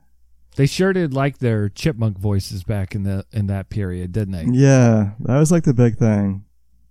They 0.57 0.67
sure 0.67 0.93
did 0.93 1.15
like 1.15 1.39
their 1.39 1.69
chipmunk 1.69 2.19
voices 2.19 2.65
back 2.65 2.95
in 2.95 3.05
the 3.05 3.25
in 3.33 3.47
that 3.47 3.71
period, 3.71 4.13
didn't 4.13 4.33
they? 4.33 4.47
Yeah, 4.59 5.13
that 5.21 5.39
was 5.39 5.51
like 5.51 5.63
the 5.65 5.75
big 5.75 5.97
thing. 5.97 6.45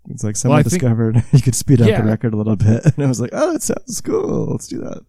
It's 0.09 0.23
like 0.23 0.35
someone 0.35 0.63
think- 0.63 0.71
discovered 0.81 1.23
you 1.31 1.41
could 1.41 1.55
speed 1.55 1.81
up 1.81 1.87
Yeah. 1.87 2.01
the 2.01 2.07
record 2.07 2.33
a 2.33 2.37
little 2.37 2.55
bit, 2.55 2.85
and 2.95 3.03
I 3.05 3.07
was 3.07 3.21
like, 3.21 3.31
"Oh, 3.33 3.53
that 3.53 3.61
sounds 3.63 4.01
cool. 4.01 4.47
Let's 4.51 4.67
do 4.67 4.79
that." 4.79 5.03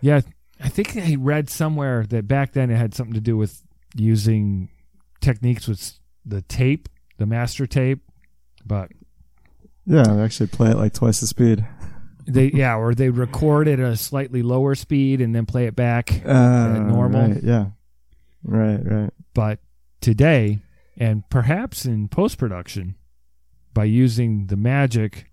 Yeah, 0.00 0.20
I 0.62 0.68
think 0.68 0.96
I 0.96 1.16
read 1.18 1.48
somewhere 1.48 2.04
that 2.08 2.26
back 2.28 2.52
then 2.52 2.70
it 2.70 2.76
had 2.76 2.94
something 2.94 3.14
to 3.14 3.20
do 3.20 3.36
with 3.36 3.62
using 3.94 4.68
techniques 5.20 5.66
with 5.68 5.98
the 6.24 6.42
tape, 6.42 6.88
the 7.18 7.26
master 7.26 7.66
tape, 7.66 8.00
but 8.64 8.90
Yeah, 9.86 10.02
they 10.02 10.22
actually 10.22 10.48
play 10.48 10.70
it 10.70 10.76
like 10.76 10.92
twice 10.92 11.20
the 11.20 11.26
speed. 11.26 11.64
they 12.26 12.50
yeah, 12.52 12.76
or 12.76 12.94
they 12.94 13.08
record 13.10 13.68
at 13.68 13.78
a 13.78 13.96
slightly 13.96 14.42
lower 14.42 14.74
speed 14.74 15.20
and 15.20 15.34
then 15.34 15.46
play 15.46 15.66
it 15.66 15.76
back 15.76 16.10
Uh, 16.26 16.78
normal. 16.80 17.28
right, 17.30 17.42
yeah, 17.42 17.66
right, 18.42 18.80
right. 18.84 19.10
But 19.34 19.60
today, 20.00 20.58
and 20.96 21.22
perhaps 21.30 21.86
in 21.86 22.08
post 22.08 22.38
production, 22.38 22.96
by 23.76 23.84
using 23.84 24.46
the 24.46 24.56
magic, 24.56 25.26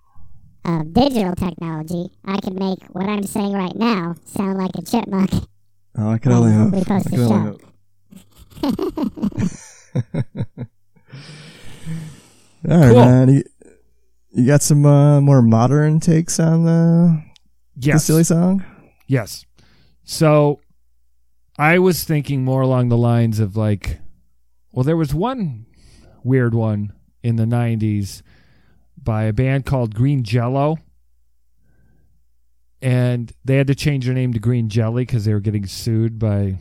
Of 0.66 0.94
digital 0.94 1.34
technology, 1.36 2.12
I 2.26 2.38
can 2.42 2.56
make 2.56 2.80
what 2.92 3.08
I'm 3.08 3.24
saying 3.24 3.54
right 3.54 3.76
now 3.76 4.16
sound 4.26 4.58
like 4.58 4.72
a 4.78 4.82
chipmunk. 4.82 5.32
Oh, 5.98 6.10
I 6.10 6.18
can 6.18 6.32
only 6.34 6.52
hope. 6.52 6.74
we 6.74 6.82
I 6.82 6.84
post 6.84 7.10
can 7.10 7.18
the 7.20 7.26
only 7.26 7.58
show. 7.58 7.58
hope. 7.58 7.62
All 12.70 12.78
right, 12.78 12.92
Cool. 12.92 12.96
man. 13.06 13.30
You, 13.34 13.44
you 14.32 14.46
got 14.48 14.62
some 14.62 14.86
uh, 14.86 15.22
more 15.22 15.42
modern 15.42 16.00
takes 16.00 16.40
on 16.40 16.66
the, 16.66 17.24
the 17.78 17.88
yes, 17.88 18.06
silly 18.06 18.24
song? 18.24 18.64
yes. 19.08 19.46
So, 20.06 20.60
I 21.58 21.80
was 21.80 22.04
thinking 22.04 22.44
more 22.44 22.62
along 22.62 22.90
the 22.90 22.98
lines 22.98 23.40
of 23.40 23.56
like, 23.56 24.00
well, 24.72 24.84
there 24.84 24.98
was 24.98 25.14
one 25.14 25.66
weird 26.26 26.54
one 26.54 26.92
in 27.22 27.36
the 27.38 27.46
'90s 27.46 28.22
by 29.04 29.24
a 29.24 29.34
band 29.34 29.66
called 29.66 29.96
Green 29.96 30.24
Jello. 30.24 30.78
And 32.82 33.32
they 33.46 33.56
had 33.56 33.68
to 33.68 33.76
change 33.76 34.06
their 34.06 34.14
name 34.14 34.34
to 34.34 34.40
Green 34.40 34.68
Jelly 34.70 35.04
because 35.04 35.26
they 35.26 35.34
were 35.34 35.40
getting 35.40 35.66
sued 35.66 36.20
by 36.20 36.58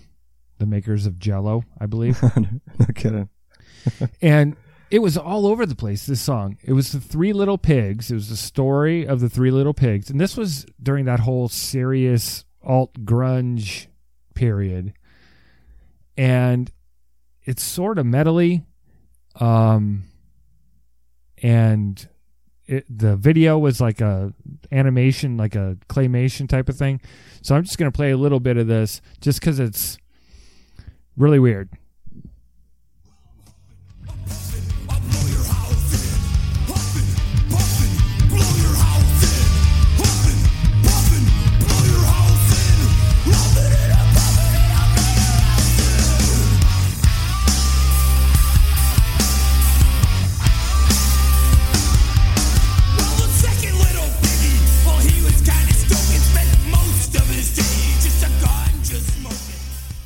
the 0.58 0.66
makers 0.66 1.06
of 1.06 1.18
Jello, 1.18 1.64
I 1.80 1.86
believe. 1.86 2.22
no 2.36 2.86
kidding. 2.94 3.28
and 4.22 4.56
it 4.92 5.00
was 5.00 5.16
all 5.16 5.46
over 5.46 5.64
the 5.64 5.74
place 5.74 6.06
this 6.06 6.20
song 6.20 6.58
it 6.62 6.74
was 6.74 6.92
the 6.92 7.00
three 7.00 7.32
little 7.32 7.58
pigs 7.58 8.10
it 8.10 8.14
was 8.14 8.28
the 8.28 8.36
story 8.36 9.06
of 9.06 9.20
the 9.20 9.28
three 9.28 9.50
little 9.50 9.74
pigs 9.74 10.10
and 10.10 10.20
this 10.20 10.36
was 10.36 10.66
during 10.80 11.06
that 11.06 11.20
whole 11.20 11.48
serious 11.48 12.44
alt 12.62 12.92
grunge 13.04 13.86
period 14.34 14.92
and 16.16 16.70
it's 17.44 17.62
sort 17.62 17.98
of 17.98 18.06
metally 18.06 18.64
um 19.36 20.04
and 21.42 22.08
it, 22.66 22.84
the 22.88 23.16
video 23.16 23.58
was 23.58 23.80
like 23.80 24.00
a 24.00 24.32
animation 24.70 25.36
like 25.36 25.54
a 25.54 25.76
claymation 25.88 26.48
type 26.48 26.68
of 26.68 26.76
thing. 26.76 27.00
So 27.42 27.54
i'm 27.54 27.64
just 27.64 27.78
going 27.78 27.90
to 27.90 27.96
play 27.96 28.10
a 28.10 28.16
little 28.16 28.40
bit 28.40 28.56
of 28.56 28.66
this 28.66 29.00
just 29.20 29.40
because 29.40 29.58
it's 29.58 29.98
really 31.16 31.38
weird 31.38 31.68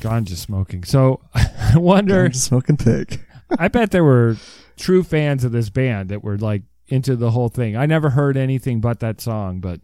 ganja 0.07 0.35
smoking. 0.35 0.83
So 0.83 1.21
I 1.35 1.73
wonder. 1.77 2.25
I'm 2.25 2.33
smoking 2.33 2.77
pig. 2.77 3.21
I 3.59 3.67
bet 3.67 3.91
there 3.91 4.03
were 4.03 4.37
true 4.77 5.03
fans 5.03 5.43
of 5.43 5.51
this 5.51 5.69
band 5.69 6.09
that 6.09 6.23
were 6.23 6.37
like 6.37 6.63
into 6.87 7.15
the 7.15 7.31
whole 7.31 7.49
thing. 7.49 7.75
I 7.75 7.85
never 7.85 8.11
heard 8.11 8.37
anything 8.37 8.81
but 8.81 8.99
that 9.01 9.21
song, 9.21 9.59
but 9.59 9.79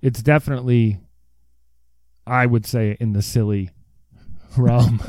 it's 0.00 0.22
definitely, 0.22 1.00
I 2.26 2.46
would 2.46 2.66
say, 2.66 2.96
in 3.00 3.12
the 3.12 3.22
silly 3.22 3.70
realm. 4.56 5.00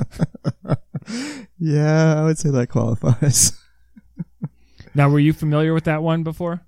Yeah, 1.58 2.20
I 2.20 2.24
would 2.24 2.38
say 2.38 2.50
that 2.52 2.68
qualifies. 2.68 3.52
now, 4.96 5.10
were 5.10 5.20
you 5.20 5.34
familiar 5.34 5.74
with 5.74 5.84
that 5.86 6.02
one 6.02 6.24
before? 6.24 6.62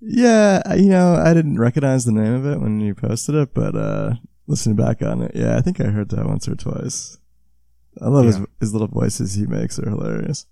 yeah, 0.00 0.74
you 0.74 0.88
know, 0.88 1.14
I 1.14 1.34
didn't 1.34 1.58
recognize 1.58 2.04
the 2.04 2.12
name 2.12 2.34
of 2.34 2.46
it 2.46 2.60
when 2.60 2.80
you 2.80 2.94
posted 2.94 3.34
it, 3.34 3.54
but 3.54 3.74
uh 3.76 4.14
listening 4.46 4.76
back 4.76 5.02
on 5.02 5.22
it, 5.22 5.32
yeah, 5.34 5.56
I 5.56 5.60
think 5.60 5.80
I 5.80 5.84
heard 5.84 6.10
that 6.10 6.26
once 6.26 6.48
or 6.48 6.54
twice. 6.54 7.18
I 8.00 8.08
love 8.08 8.26
his 8.26 8.38
Yeah. 8.38 8.44
his 8.60 8.72
little 8.72 8.88
voices 8.88 9.34
he 9.34 9.46
makes 9.46 9.78
are 9.78 9.88
hilarious. 9.88 10.46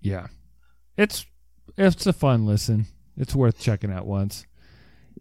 Yeah, 0.00 0.26
it's 0.96 1.26
it's 1.76 2.06
a 2.06 2.12
fun 2.12 2.46
listen. 2.46 2.86
It's 3.16 3.34
worth 3.34 3.58
checking 3.58 3.92
out 3.92 4.06
once. 4.06 4.46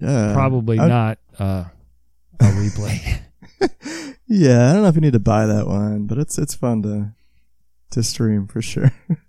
Yeah, 0.01 0.33
Probably 0.33 0.79
I- 0.79 0.87
not 0.87 1.19
uh, 1.39 1.65
a 2.39 2.43
replay. 2.43 3.19
Yeah, 4.25 4.69
I 4.69 4.73
don't 4.73 4.83
know 4.83 4.87
if 4.89 4.95
you 4.95 5.01
need 5.01 5.13
to 5.13 5.19
buy 5.19 5.45
that 5.45 5.67
one, 5.67 6.07
but 6.07 6.17
it's 6.17 6.37
it's 6.39 6.55
fun 6.55 6.81
to 6.83 7.13
to 7.91 8.01
stream 8.01 8.47
for 8.47 8.61
sure. 8.61 8.91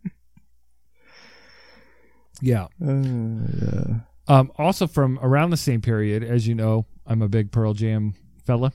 yeah. 2.40 2.69
Uh, 2.85 3.02
yeah. 3.02 3.85
Um, 4.26 4.50
also 4.57 4.87
from 4.87 5.19
around 5.21 5.50
the 5.50 5.57
same 5.57 5.83
period, 5.83 6.25
as 6.25 6.49
you 6.49 6.54
know, 6.54 6.87
I'm 7.07 7.21
a 7.23 7.28
big 7.28 7.52
Pearl 7.52 7.75
Jam 7.75 8.14
fella, 8.44 8.72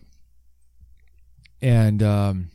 and 1.62 2.02
um, 2.04 2.52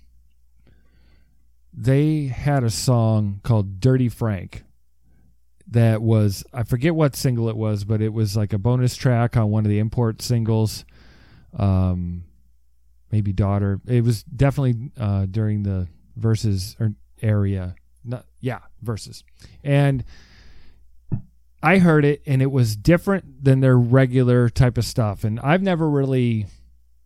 they 1.73 2.27
had 2.27 2.65
a 2.65 2.71
song 2.71 3.41
called 3.43 3.81
"Dirty 3.81 4.09
Frank." 4.09 4.65
That 5.69 6.03
was 6.03 6.45
I 6.53 6.63
forget 6.63 6.95
what 6.95 7.17
single 7.17 7.49
it 7.49 7.57
was, 7.57 7.85
but 7.85 8.03
it 8.03 8.13
was 8.13 8.37
like 8.37 8.53
a 8.53 8.59
bonus 8.59 8.97
track 8.97 9.37
on 9.37 9.51
one 9.51 9.65
of 9.65 9.71
the 9.71 9.79
import 9.79 10.21
singles. 10.21 10.85
Um, 11.57 12.25
maybe 13.11 13.33
daughter. 13.33 13.81
It 13.87 14.03
was 14.03 14.25
definitely 14.25 14.91
uh, 14.99 15.27
during 15.27 15.63
the 15.63 15.89
Vs. 16.17 16.77
or 16.81 16.95
area. 17.23 17.77
Not, 18.05 18.27
yeah, 18.41 18.59
Vs., 18.83 19.25
and 19.63 20.05
I 21.63 21.79
heard 21.79 22.05
it 22.05 22.23
and 22.27 22.43
it 22.43 22.51
was 22.51 22.77
different 22.77 23.43
than 23.43 23.61
their 23.61 23.79
regular 23.79 24.51
type 24.51 24.77
of 24.77 24.85
stuff. 24.85 25.25
And 25.25 25.41
I've 25.41 25.63
never 25.63 25.89
really 25.89 26.47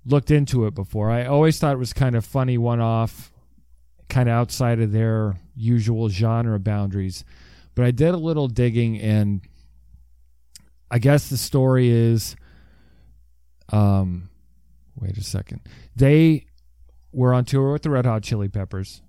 looked 0.04 0.30
into 0.30 0.66
it 0.66 0.74
before. 0.74 1.10
I 1.10 1.26
always 1.26 1.58
thought 1.58 1.74
it 1.74 1.78
was 1.78 1.92
kind 1.92 2.16
of 2.16 2.24
funny 2.24 2.58
one 2.58 2.80
off, 2.80 3.32
kind 4.08 4.28
of 4.28 4.34
outside 4.34 4.80
of 4.80 4.92
their 4.92 5.36
usual 5.54 6.08
genre 6.08 6.58
boundaries. 6.58 7.24
But 7.74 7.84
I 7.84 7.90
did 7.90 8.14
a 8.14 8.18
little 8.18 8.48
digging 8.48 8.98
and 8.98 9.40
I 10.90 10.98
guess 10.98 11.28
the 11.28 11.36
story 11.36 11.90
is 11.90 12.34
um 13.70 14.30
wait 14.96 15.16
a 15.16 15.22
second. 15.22 15.60
They 15.94 16.46
were 17.12 17.34
on 17.34 17.44
tour 17.44 17.72
with 17.72 17.82
the 17.82 17.90
Red 17.90 18.06
Hot 18.06 18.22
Chili 18.22 18.48
Peppers. 18.48 19.02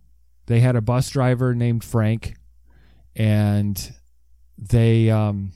They 0.46 0.60
had 0.60 0.76
a 0.76 0.82
bus 0.82 1.10
driver 1.10 1.56
named 1.56 1.84
Frank 1.84 2.36
and 3.16 3.94
they 4.58 5.10
um, 5.10 5.52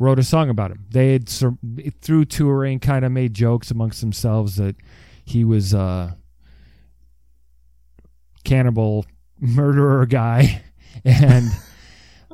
wrote 0.00 0.18
a 0.18 0.24
song 0.24 0.48
about 0.48 0.70
him. 0.70 0.86
They 0.90 1.12
had 1.12 1.28
through 1.28 2.24
touring 2.24 2.80
kind 2.80 3.04
of 3.04 3.12
made 3.12 3.34
jokes 3.34 3.70
amongst 3.70 4.00
themselves 4.00 4.56
that 4.56 4.74
he 5.24 5.44
was 5.44 5.74
a 5.74 6.16
cannibal 8.42 9.04
murderer 9.40 10.06
guy, 10.06 10.62
and 11.04 11.50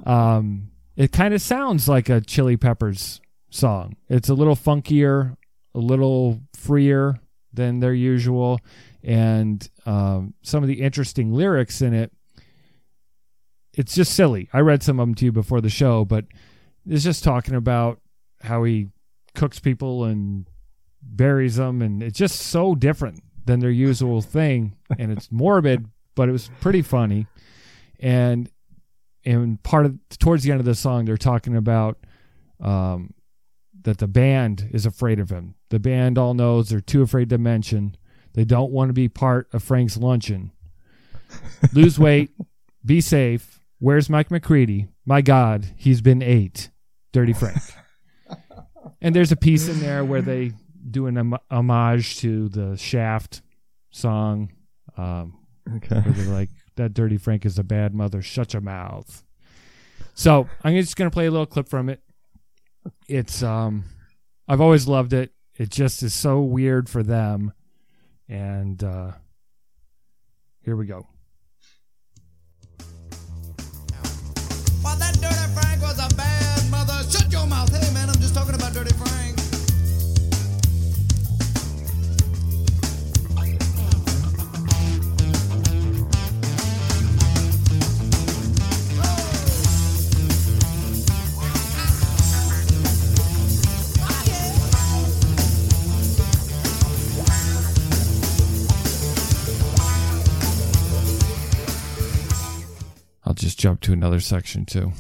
um, 0.07 0.71
it 0.97 1.13
kind 1.13 1.35
of 1.35 1.43
sounds 1.43 1.89
like 1.89 2.09
a 2.09 2.21
Chili 2.21 2.57
Peppers 2.57 3.21
song. 3.51 3.97
It's 4.09 4.29
a 4.29 4.35
little 4.35 4.57
funkier, 4.57 5.37
a 5.75 5.81
little 5.81 6.41
freer 6.55 7.19
than 7.53 7.81
their 7.81 7.95
usual, 7.95 8.61
and 9.03 9.69
um, 9.87 10.35
some 10.43 10.63
of 10.63 10.69
the 10.69 10.83
interesting 10.83 11.33
lyrics 11.33 11.83
in 11.83 11.95
it 11.95 12.13
it's 13.77 13.95
just 13.95 14.15
silly. 14.15 14.49
I 14.55 14.61
read 14.61 14.83
some 14.83 14.99
of 14.99 15.07
them 15.07 15.15
to 15.17 15.27
you 15.27 15.33
before 15.33 15.61
the 15.61 15.69
show, 15.69 16.07
but 16.07 16.25
it's 16.87 17.05
just 17.05 17.25
talking 17.25 17.55
about 17.55 18.01
how 18.43 18.65
he 18.65 18.89
cooks 19.35 19.59
people 19.59 20.05
and 20.05 20.49
buries 21.03 21.57
them, 21.57 21.83
and 21.83 22.03
it's 22.03 22.19
just 22.19 22.41
so 22.41 22.75
different 22.75 23.23
than 23.45 23.61
their 23.61 23.71
usual 23.71 24.21
thing, 24.23 24.77
and 24.99 25.13
it's 25.13 25.31
morbid, 25.31 25.87
but 26.15 26.29
it 26.29 26.33
was 26.33 26.51
pretty 26.61 26.83
funny. 26.83 27.27
And 28.01 28.51
and 29.25 29.63
part 29.63 29.87
of 29.87 29.99
towards 30.19 30.45
the 30.45 30.51
end 30.51 30.61
of 30.61 30.67
the 30.67 30.75
song, 30.75 31.05
they're 31.05 31.17
talking 31.17 31.57
about 31.57 31.99
um, 32.61 33.15
that 33.83 33.99
the 33.99 34.09
band 34.09 34.69
is 34.73 34.87
afraid 34.87 35.19
of 35.19 35.31
him. 35.31 35.55
The 35.71 35.81
band 35.81 36.19
all 36.19 36.35
knows 36.35 36.69
they're 36.69 36.81
too 36.81 37.03
afraid 37.03 37.29
to 37.31 37.39
mention. 37.39 37.97
They 38.35 38.45
don't 38.45 38.71
want 38.71 38.91
to 38.91 38.93
be 38.93 39.09
part 39.09 39.49
of 39.53 39.63
Frank's 39.63 39.97
luncheon. 39.97 40.53
Lose 41.73 41.99
weight, 41.99 42.31
be 42.85 43.01
safe. 43.01 43.61
Where's 43.79 44.09
Mike 44.09 44.31
McCready? 44.31 44.89
My 45.05 45.23
God, 45.23 45.67
he's 45.77 46.01
been 46.01 46.23
ate. 46.23 46.71
Dirty 47.17 47.33
Frank. 47.33 47.57
and 49.01 49.17
there's 49.17 49.33
a 49.33 49.37
piece 49.37 49.69
in 49.69 49.81
there 49.81 50.05
where 50.05 50.21
they 50.21 50.53
do 50.91 51.07
an 51.07 51.17
hom- 51.17 51.39
homage 51.51 52.19
to 52.19 52.51
the 52.51 52.77
Shaft 52.77 53.41
song, 53.91 54.53
um, 54.99 55.39
Okay. 55.77 55.99
where 55.99 56.13
they're 56.13 56.35
like, 56.35 56.51
"That 56.75 56.93
Dirty 56.93 57.17
Frank 57.17 57.47
is 57.47 57.59
a 57.59 57.65
bad 57.65 57.95
mother. 57.95 58.21
Shut 58.21 58.53
your 58.53 58.61
mouth." 58.61 59.25
So 60.13 60.47
I'm 60.63 60.75
just 60.75 60.95
gonna 60.97 61.11
play 61.11 61.25
a 61.25 61.31
little 61.31 61.47
clip 61.47 61.71
from 61.71 61.89
it. 61.89 62.03
It's 63.09 63.43
um, 63.43 63.85
I've 64.47 64.61
always 64.61 64.87
loved 64.87 65.15
it. 65.15 65.33
It 65.55 65.71
just 65.71 66.03
is 66.03 66.13
so 66.13 66.43
weird 66.43 66.87
for 66.87 67.03
them, 67.03 67.55
and 68.29 68.85
uh, 68.85 69.13
here 70.61 70.77
we 70.77 70.85
go. 70.85 71.07
To 103.87 103.93
another 103.93 104.19
section 104.19 104.67
too. 104.67 104.93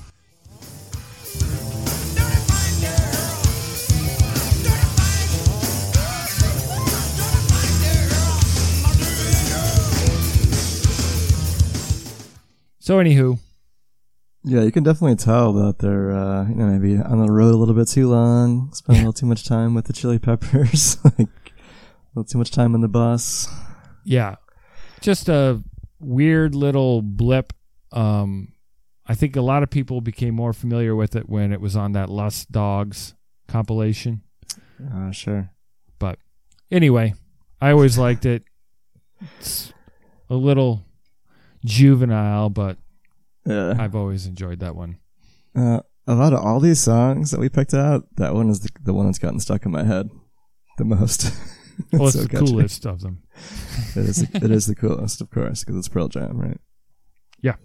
So, 12.78 12.98
anywho, 12.98 13.38
Yeah, 14.44 14.62
you 14.62 14.70
can 14.70 14.84
definitely 14.84 15.16
tell 15.16 15.52
that 15.54 15.80
they're, 15.80 16.12
uh, 16.12 16.48
you 16.48 16.54
know, 16.54 16.66
maybe 16.66 16.96
on 16.96 17.18
the 17.18 17.32
road 17.32 17.52
a 17.52 17.56
little 17.56 17.74
bit 17.74 17.88
too 17.88 18.08
long, 18.08 18.72
spend 18.72 18.98
a 18.98 19.00
little 19.00 19.12
too 19.12 19.26
much 19.26 19.44
time 19.44 19.74
with 19.74 19.86
the 19.86 19.92
Chili 19.92 20.20
Peppers, 20.20 20.96
like 21.04 21.18
a 21.18 22.14
little 22.14 22.24
too 22.30 22.38
much 22.38 22.52
time 22.52 22.76
in 22.76 22.80
the 22.82 22.88
bus. 22.88 23.48
yeah, 24.04 24.36
just 25.00 25.28
a 25.28 25.60
weird 25.98 26.54
little 26.54 27.02
blip. 27.02 27.52
Um, 27.90 28.52
I 29.08 29.14
think 29.14 29.36
a 29.36 29.40
lot 29.40 29.62
of 29.62 29.70
people 29.70 30.00
became 30.00 30.34
more 30.34 30.52
familiar 30.52 30.94
with 30.96 31.14
it 31.14 31.28
when 31.28 31.52
it 31.52 31.60
was 31.60 31.76
on 31.76 31.92
that 31.92 32.08
Lost 32.10 32.50
Dogs 32.50 33.14
compilation. 33.48 34.22
Uh, 34.92 35.10
sure. 35.12 35.50
But 35.98 36.18
anyway, 36.70 37.14
I 37.60 37.70
always 37.70 37.96
liked 38.06 38.26
it. 38.26 38.42
It's 39.38 39.72
a 40.28 40.34
little 40.34 40.84
juvenile, 41.64 42.50
but 42.50 42.78
Yeah. 43.44 43.74
I've 43.78 43.94
always 43.94 44.26
enjoyed 44.26 44.60
that 44.60 44.74
one. 44.76 44.98
Uh, 45.54 45.80
out 46.08 46.32
of 46.32 46.40
all 46.44 46.60
these 46.60 46.80
songs 46.80 47.30
that 47.30 47.40
we 47.40 47.48
picked 47.48 47.74
out, 47.74 48.04
that 48.16 48.34
one 48.34 48.48
is 48.50 48.60
the, 48.60 48.70
the 48.82 48.92
one 48.92 49.06
that's 49.06 49.18
gotten 49.18 49.40
stuck 49.40 49.64
in 49.64 49.72
my 49.72 49.84
head 49.84 50.10
the 50.78 50.84
most. 50.84 51.32
Well, 51.92 52.06
it's 52.06 52.16
so 52.16 52.22
the 52.22 52.28
catchy. 52.30 52.46
coolest 52.46 52.86
of 52.86 53.02
them. 53.02 53.22
It 53.94 54.08
is, 54.08 54.22
it 54.22 54.50
is 54.50 54.66
the 54.66 54.74
coolest, 54.82 55.20
of 55.20 55.28
course, 55.30 55.62
because 55.62 55.76
it's 55.76 55.88
Pearl 55.90 56.08
Jam, 56.08 56.38
right? 56.38 56.58
Yeah. 57.42 57.56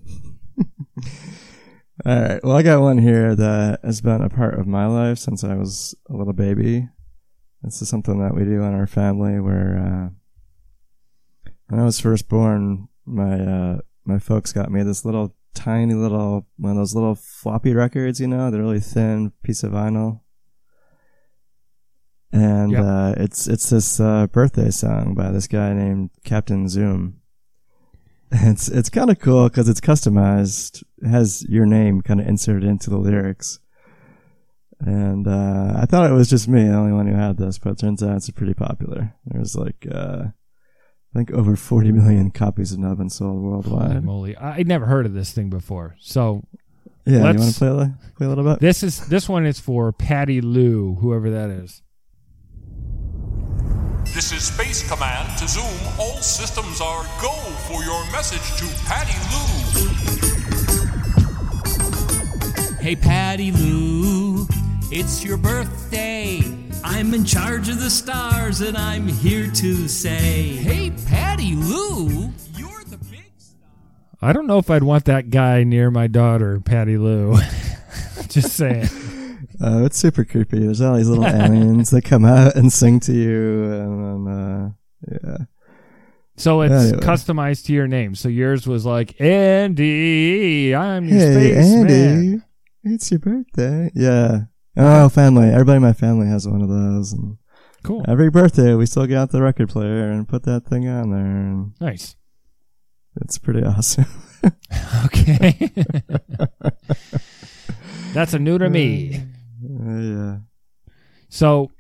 All 2.06 2.20
right. 2.22 2.44
Well, 2.44 2.56
I 2.58 2.64
got 2.64 2.82
one 2.82 2.98
here 2.98 3.36
that 3.36 3.80
has 3.84 4.02
been 4.02 4.22
a 4.22 4.30
part 4.30 4.60
of 4.60 4.66
my 4.68 4.88
life 4.88 5.20
since 5.20 5.44
I 5.44 5.56
was 5.56 5.94
a 6.10 6.14
little 6.16 6.34
baby. 6.34 6.90
This 7.62 7.82
is 7.82 7.90
something 7.90 8.20
that 8.20 8.34
we 8.34 8.44
do 8.44 8.64
in 8.64 8.74
our 8.74 8.88
family 8.88 9.40
where, 9.40 9.78
uh, 9.78 11.52
when 11.68 11.80
I 11.80 11.84
was 11.86 12.00
first 12.00 12.28
born, 12.28 12.88
my, 13.06 13.40
uh, 13.40 13.78
my 14.04 14.18
folks 14.18 14.52
got 14.52 14.72
me 14.72 14.82
this 14.84 15.06
little 15.06 15.36
tiny 15.54 15.94
little, 15.94 16.48
one 16.58 16.72
of 16.72 16.78
those 16.78 16.96
little 16.96 17.14
floppy 17.16 17.74
records, 17.74 18.20
you 18.20 18.28
know, 18.28 18.50
the 18.50 18.60
really 18.60 18.80
thin 18.80 19.32
piece 19.44 19.64
of 19.64 19.72
vinyl. 19.74 20.22
and 22.34 22.72
Yep. 22.72 22.84
uh, 22.84 23.14
it's 23.18 23.48
it's 23.48 23.70
this 23.70 24.00
uh, 24.00 24.26
birthday 24.28 24.70
song 24.72 25.14
by 25.14 25.32
this 25.32 25.48
guy 25.48 25.74
named 25.74 26.10
Captain 26.24 26.68
Zoom. 26.70 27.21
It's 28.34 28.68
it's 28.70 28.90
kind 28.90 29.10
of 29.10 29.20
cool 29.20 29.50
because 29.50 29.68
it's 29.68 29.82
customized. 29.82 30.84
It 31.02 31.08
has 31.10 31.44
your 31.50 31.66
name 31.66 32.02
kind 32.02 32.22
of 32.22 32.28
inserted 32.28 32.64
into 32.64 32.90
the 32.90 32.98
lyrics. 32.98 33.60
And 34.80 35.28
uh, 35.28 35.74
I 35.78 35.86
thought 35.86 36.10
it 36.10 36.14
was 36.14 36.30
just 36.30 36.48
me, 36.48 36.64
the 36.64 36.74
only 36.74 36.92
one 36.94 37.08
who 37.08 37.14
had 37.14 37.38
this, 37.38 37.60
but 37.60 37.72
it 37.72 37.78
turns 37.80 38.02
out 38.02 38.16
it's 38.16 38.30
pretty 38.32 38.54
popular. 38.56 39.14
There's 39.26 39.56
like 39.56 39.86
uh, 39.92 40.24
I 40.30 41.14
think 41.18 41.32
over 41.32 41.56
40 41.56 41.92
million 41.92 42.32
copies 42.32 42.72
have 42.72 42.80
now 42.80 42.96
been 42.96 43.10
sold 43.10 43.42
Holy 43.42 43.50
worldwide. 43.50 44.04
moly. 44.04 44.36
I- 44.38 44.56
I'd 44.58 44.68
never 44.68 44.86
heard 44.88 45.06
of 45.06 45.14
this 45.14 45.32
thing 45.34 45.50
before. 45.50 45.96
So 46.00 46.44
Yeah, 47.06 47.18
you 47.18 47.24
want 47.40 47.54
to 47.54 47.60
play 47.60 47.68
a 47.68 47.98
play 48.18 48.26
a 48.26 48.30
little 48.30 48.44
bit? 48.46 48.60
this 48.60 48.82
is 48.82 49.06
this 49.08 49.28
one 49.30 49.46
is 49.46 49.60
for 49.60 49.92
Patty 49.92 50.42
Lou, 50.42 50.96
whoever 50.96 51.30
that 51.32 51.50
is. 51.50 51.82
This 54.06 54.34
is 54.34 54.44
Space 54.44 54.88
Command 54.90 55.38
to 55.38 55.48
Zoom. 55.48 55.64
All 55.98 56.18
systems 56.18 56.82
are 56.82 57.04
go 57.22 57.32
for 57.68 57.82
your 57.84 58.04
message 58.12 58.42
to 58.58 58.68
Patty 58.86 59.14
Lou. 59.32 59.88
Hey, 62.78 62.96
Patty 62.98 63.52
Lou, 63.54 64.48
it's 64.92 65.24
your 65.24 65.38
birthday. 65.38 66.42
I'm 66.84 67.14
in 67.14 67.24
charge 67.24 67.70
of 67.70 67.80
the 67.80 67.90
stars, 67.90 68.60
and 68.60 68.76
I'm 68.78 69.08
here 69.08 69.50
to 69.50 69.88
say, 69.88 70.58
Hey, 70.58 70.92
Patty 71.08 71.56
Lou, 71.56 72.34
you're 72.58 72.84
the 72.90 72.98
big 73.10 73.32
star. 73.38 73.70
I 74.22 74.34
don't 74.34 74.48
know 74.48 74.58
if 74.58 74.70
I'd 74.70 74.84
want 74.84 75.06
that 75.06 75.30
guy 75.30 75.64
near 75.64 75.90
my 75.90 76.08
daughter, 76.08 76.60
Patty 76.60 76.98
Lou. 76.98 77.38
Just 78.28 78.54
saying. 78.58 78.90
Uh, 79.62 79.84
it's 79.86 79.98
super 79.98 80.26
creepy. 80.26 80.60
There's 80.60 80.82
all 80.82 80.96
these 80.98 81.08
little 81.10 81.26
aliens 81.42 81.90
that 81.92 82.04
come 82.04 82.26
out 82.26 82.56
and 82.56 82.72
sing 82.74 83.00
to 83.02 83.14
you, 83.14 83.64
and 83.72 84.28
then, 84.28 84.34
uh, 84.34 84.70
yeah. 85.24 85.38
So 86.38 86.62
it's 86.62 86.74
Anyway. 86.74 87.00
customized 87.04 87.66
to 87.66 87.74
your 87.74 87.88
name. 87.88 88.16
So 88.16 88.28
yours 88.30 88.66
was 88.66 88.86
like 88.86 89.20
Andy. 89.22 90.74
I'm 90.74 91.06
your 91.08 91.20
Hey, 91.20 91.52
spaceman. 91.54 91.90
Andy, 91.92 92.42
it's 92.84 93.12
your 93.12 93.20
birthday. 93.20 93.92
Yeah. 93.94 94.44
Oh, 94.78 95.10
family. 95.10 95.50
Everybody 95.50 95.76
in 95.76 95.82
my 95.84 95.94
family 95.94 96.28
has 96.28 96.48
one 96.48 96.62
of 96.62 96.70
those. 96.70 97.14
And 97.14 97.38
Cool. 97.84 98.04
every 98.08 98.30
birthday, 98.32 98.74
we 98.74 98.86
still 98.88 99.06
get 99.06 99.18
out 99.18 99.32
the 99.32 99.42
record 99.44 99.70
player 99.70 100.10
and 100.10 100.28
put 100.28 100.44
that 100.44 100.66
thing 100.66 100.88
on 100.88 101.12
there. 101.12 101.26
And 101.26 101.74
Nice. 101.80 102.16
it's 103.22 103.38
pretty 103.38 103.64
awesome. 103.64 104.06
Okay. 105.06 105.70
That's 108.14 108.34
a 108.34 108.40
new 108.40 108.58
to 108.58 108.70
me. 108.70 109.22
Uh, 109.82 110.00
yeah. 110.00 110.38
So 111.30 111.72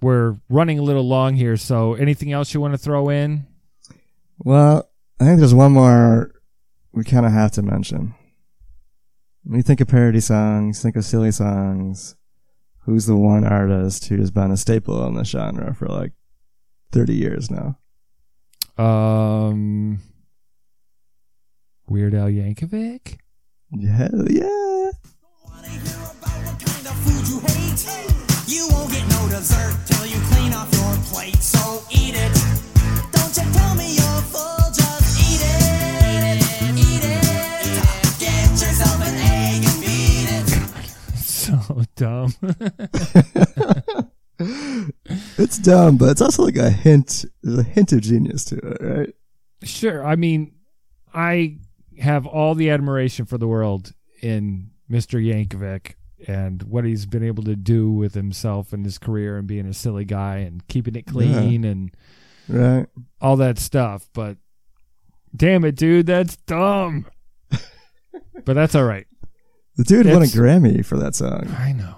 we're 0.00 0.36
running 0.48 0.78
a 0.78 0.82
little 0.82 1.06
long 1.06 1.34
here. 1.34 1.56
So 1.56 1.94
anything 1.94 2.32
else 2.32 2.54
you 2.54 2.60
want 2.60 2.74
to 2.74 2.78
throw 2.78 3.08
in? 3.08 3.46
Well, 4.38 4.88
I 5.20 5.24
think 5.24 5.38
there's 5.38 5.54
one 5.54 5.72
more 5.72 6.32
we 6.92 7.04
kind 7.04 7.26
of 7.26 7.32
have 7.32 7.52
to 7.52 7.62
mention. 7.62 8.14
When 9.44 9.58
you 9.58 9.62
think 9.62 9.80
of 9.80 9.88
parody 9.88 10.20
songs, 10.20 10.82
think 10.82 10.96
of 10.96 11.04
silly 11.04 11.32
songs. 11.32 12.16
Who's 12.80 13.06
the 13.06 13.16
one 13.16 13.44
artist 13.44 14.06
who 14.06 14.16
has 14.18 14.30
been 14.30 14.50
a 14.50 14.56
staple 14.56 15.06
in 15.06 15.14
the 15.14 15.24
genre 15.24 15.74
for 15.74 15.86
like 15.88 16.12
30 16.92 17.14
years 17.14 17.50
now? 17.50 17.78
Um, 18.82 20.00
Weird 21.88 22.14
Al 22.14 22.28
Yankovic. 22.28 23.18
Yeah, 23.72 24.08
yeah. 24.28 24.65
Dumb. 42.40 44.10
It's 45.38 45.56
dumb, 45.58 45.96
but 45.96 46.10
it's 46.10 46.20
also 46.20 46.42
like 46.44 46.56
a 46.56 46.68
hint. 46.68 47.24
A 47.46 47.62
hint 47.62 47.92
of 47.92 48.02
genius 48.02 48.44
to 48.46 48.56
it, 48.56 48.82
right? 48.82 49.14
Sure. 49.62 50.04
I 50.04 50.16
mean, 50.16 50.52
I 51.14 51.56
have 51.98 52.26
all 52.26 52.54
the 52.54 52.68
admiration 52.70 53.24
for 53.24 53.38
the 53.38 53.48
world 53.48 53.94
in 54.20 54.70
Mr. 54.90 55.18
Yankovic 55.24 55.94
and 56.28 56.62
what 56.64 56.84
he's 56.84 57.06
been 57.06 57.22
able 57.24 57.44
to 57.44 57.56
do 57.56 57.90
with 57.90 58.12
himself 58.14 58.72
and 58.74 58.84
his 58.84 58.98
career 58.98 59.38
and 59.38 59.46
being 59.46 59.66
a 59.66 59.72
silly 59.72 60.04
guy 60.04 60.38
and 60.38 60.66
keeping 60.68 60.94
it 60.96 61.06
clean 61.06 61.64
and 61.64 61.96
Right. 62.48 62.86
all 63.20 63.36
that 63.36 63.58
stuff. 63.58 64.06
But 64.12 64.36
damn 65.34 65.64
it, 65.64 65.76
dude, 65.76 66.06
that's 66.06 66.36
dumb. 66.36 67.06
but 68.44 68.52
that's 68.54 68.74
all 68.74 68.84
right. 68.84 69.06
The 69.76 69.84
dude 69.84 70.06
won 70.06 70.22
a 70.22 70.26
Grammy 70.26 70.84
for 70.84 70.98
that 70.98 71.14
song. 71.14 71.48
I 71.58 71.72
know. 71.72 71.96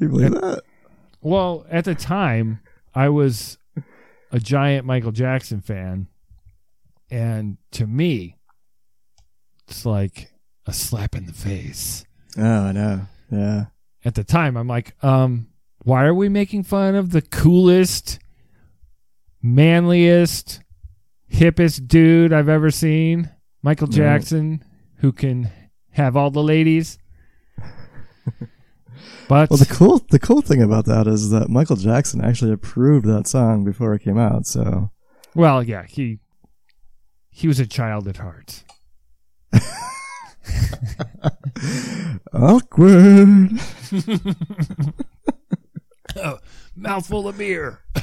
Can 0.00 0.08
you 0.10 0.16
believe 0.16 0.32
that? 0.40 0.62
Well, 1.20 1.66
at 1.70 1.84
the 1.84 1.94
time, 1.94 2.60
I 2.94 3.10
was 3.10 3.58
a 4.32 4.38
giant 4.40 4.86
Michael 4.86 5.12
Jackson 5.12 5.60
fan. 5.60 6.06
And 7.10 7.58
to 7.72 7.86
me, 7.86 8.38
it's 9.68 9.84
like 9.84 10.32
a 10.64 10.72
slap 10.72 11.14
in 11.14 11.26
the 11.26 11.34
face. 11.34 12.06
Oh, 12.38 12.42
I 12.42 12.72
know. 12.72 13.02
Yeah. 13.30 13.66
At 14.06 14.14
the 14.14 14.24
time, 14.24 14.56
I'm 14.56 14.68
like, 14.68 14.94
um, 15.04 15.48
why 15.84 16.04
are 16.04 16.14
we 16.14 16.30
making 16.30 16.62
fun 16.62 16.94
of 16.94 17.10
the 17.10 17.20
coolest, 17.20 18.18
manliest, 19.42 20.62
hippest 21.30 21.86
dude 21.88 22.32
I've 22.32 22.48
ever 22.48 22.70
seen? 22.70 23.28
Michael 23.62 23.88
Right. 23.88 23.96
Jackson, 23.96 24.64
who 24.96 25.12
can 25.12 25.50
have 25.90 26.16
all 26.16 26.30
the 26.30 26.42
ladies. 26.42 26.96
But 29.30 29.48
Well, 29.48 29.58
the 29.58 29.66
cool 29.66 30.04
the 30.10 30.18
cool 30.18 30.40
thing 30.42 30.60
about 30.60 30.86
that 30.86 31.06
is 31.06 31.30
that 31.30 31.48
Michael 31.48 31.76
Jackson 31.76 32.20
actually 32.20 32.50
approved 32.50 33.06
that 33.06 33.28
song 33.28 33.62
before 33.64 33.94
it 33.94 34.02
came 34.02 34.18
out. 34.18 34.44
So 34.44 34.90
Well, 35.36 35.62
yeah, 35.62 35.84
he 35.88 36.18
he 37.30 37.46
was 37.46 37.60
a 37.60 37.66
child 37.66 38.08
at 38.08 38.16
heart. 38.16 38.64
awkward. 42.32 43.50
Oh, 46.16 46.38
mouthful 46.74 47.28
of 47.28 47.38
beer. 47.38 47.78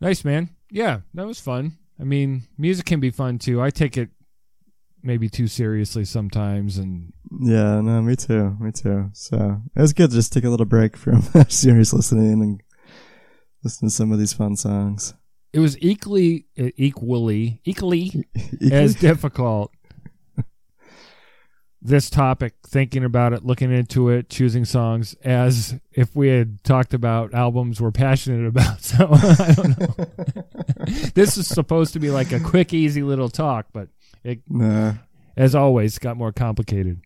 Nice 0.00 0.24
man. 0.24 0.50
Yeah, 0.70 1.00
that 1.14 1.26
was 1.26 1.40
fun. 1.40 1.78
I 1.98 2.04
mean, 2.04 2.42
music 2.56 2.86
can 2.86 3.00
be 3.00 3.10
fun 3.10 3.38
too. 3.40 3.60
I 3.60 3.70
take 3.70 3.96
it 3.96 4.10
maybe 5.04 5.28
too 5.28 5.46
seriously 5.46 6.04
sometimes 6.04 6.78
and 6.78 7.12
Yeah, 7.40 7.80
no, 7.80 8.00
me 8.02 8.16
too, 8.16 8.56
me 8.58 8.72
too. 8.72 9.10
So 9.12 9.60
it 9.76 9.80
was 9.80 9.92
good 9.92 10.10
to 10.10 10.16
just 10.16 10.32
take 10.32 10.44
a 10.44 10.50
little 10.50 10.66
break 10.66 10.96
from 10.96 11.22
serious 11.48 11.92
listening 11.92 12.42
and 12.42 12.60
listen 13.62 13.88
to 13.88 13.94
some 13.94 14.10
of 14.12 14.18
these 14.18 14.32
fun 14.32 14.56
songs. 14.56 15.14
it 15.52 15.58
was 15.60 15.76
equally 15.80 16.46
uh, 16.58 16.70
equally 16.76 17.60
equally 17.64 18.24
Equally- 18.34 18.72
as 18.72 18.94
difficult 18.96 19.70
this 21.86 22.08
topic 22.08 22.54
thinking 22.66 23.04
about 23.04 23.34
it 23.34 23.44
looking 23.44 23.70
into 23.70 24.08
it 24.08 24.30
choosing 24.30 24.64
songs 24.64 25.14
as 25.22 25.78
if 25.92 26.16
we 26.16 26.28
had 26.28 26.64
talked 26.64 26.94
about 26.94 27.34
albums 27.34 27.78
we're 27.78 27.90
passionate 27.90 28.46
about 28.46 28.80
so 28.90 29.06
i 29.12 29.52
don't 29.54 29.78
know 29.78 29.94
this 31.14 31.36
is 31.36 31.46
supposed 31.46 31.92
to 31.92 31.98
be 32.00 32.10
like 32.10 32.32
a 32.32 32.40
quick 32.40 32.72
easy 32.72 33.02
little 33.02 33.28
talk 33.28 33.66
but 33.74 33.88
it 34.24 34.40
Nah. 34.48 34.94
as 35.36 35.54
always 35.54 35.98
got 35.98 36.16
more 36.16 36.32
complicated 36.32 37.00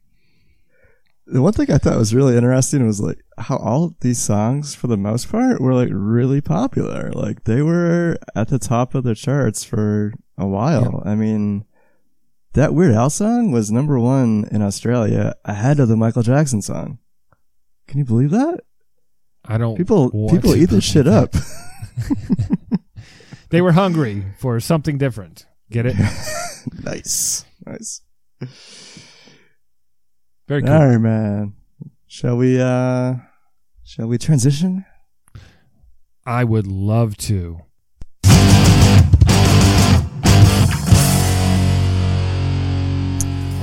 The 1.26 1.42
one 1.42 1.52
thing 1.52 1.70
I 1.70 1.78
thought 1.78 1.98
was 1.98 2.14
really 2.14 2.36
interesting 2.36 2.86
was 2.86 3.00
like 3.00 3.18
how 3.36 3.56
all 3.58 3.94
these 4.00 4.18
songs, 4.18 4.74
for 4.74 4.86
the 4.86 4.96
most 4.96 5.30
part, 5.30 5.60
were 5.60 5.74
like 5.74 5.90
really 5.92 6.40
popular. 6.40 7.10
Like 7.12 7.44
they 7.44 7.60
were 7.60 8.16
at 8.34 8.48
the 8.48 8.58
top 8.58 8.94
of 8.94 9.04
the 9.04 9.14
charts 9.14 9.62
for 9.62 10.14
a 10.38 10.46
while. 10.46 11.02
I 11.04 11.14
mean, 11.14 11.64
that 12.54 12.72
Weird 12.72 12.94
Al 12.94 13.10
song 13.10 13.52
was 13.52 13.70
number 13.70 13.98
one 14.00 14.48
in 14.50 14.62
Australia 14.62 15.34
ahead 15.44 15.78
of 15.80 15.88
the 15.88 15.96
Michael 15.96 16.22
Jackson 16.22 16.62
song. 16.62 16.98
Can 17.86 17.98
you 17.98 18.04
believe 18.04 18.30
that? 18.30 18.60
i 19.44 19.56
don't 19.56 19.76
People, 19.76 20.10
people 20.30 20.54
eat 20.54 20.68
this 20.70 20.84
shit 20.84 21.06
up. 21.06 21.34
they 23.50 23.60
were 23.60 23.72
hungry 23.72 24.24
for 24.38 24.60
something 24.60 24.98
different 24.98 25.46
get 25.70 25.86
it 25.86 25.94
nice, 26.84 27.44
nice. 27.66 28.02
very 30.46 30.62
cool 30.62 30.72
All 30.72 30.88
right, 30.88 30.98
man. 30.98 31.54
Shall 32.06 32.36
we? 32.36 32.60
uh 32.60 33.14
Shall 33.84 34.06
we 34.06 34.18
transition? 34.18 34.84
i 36.26 36.44
would 36.44 36.66
love 36.66 37.16
to 37.16 37.62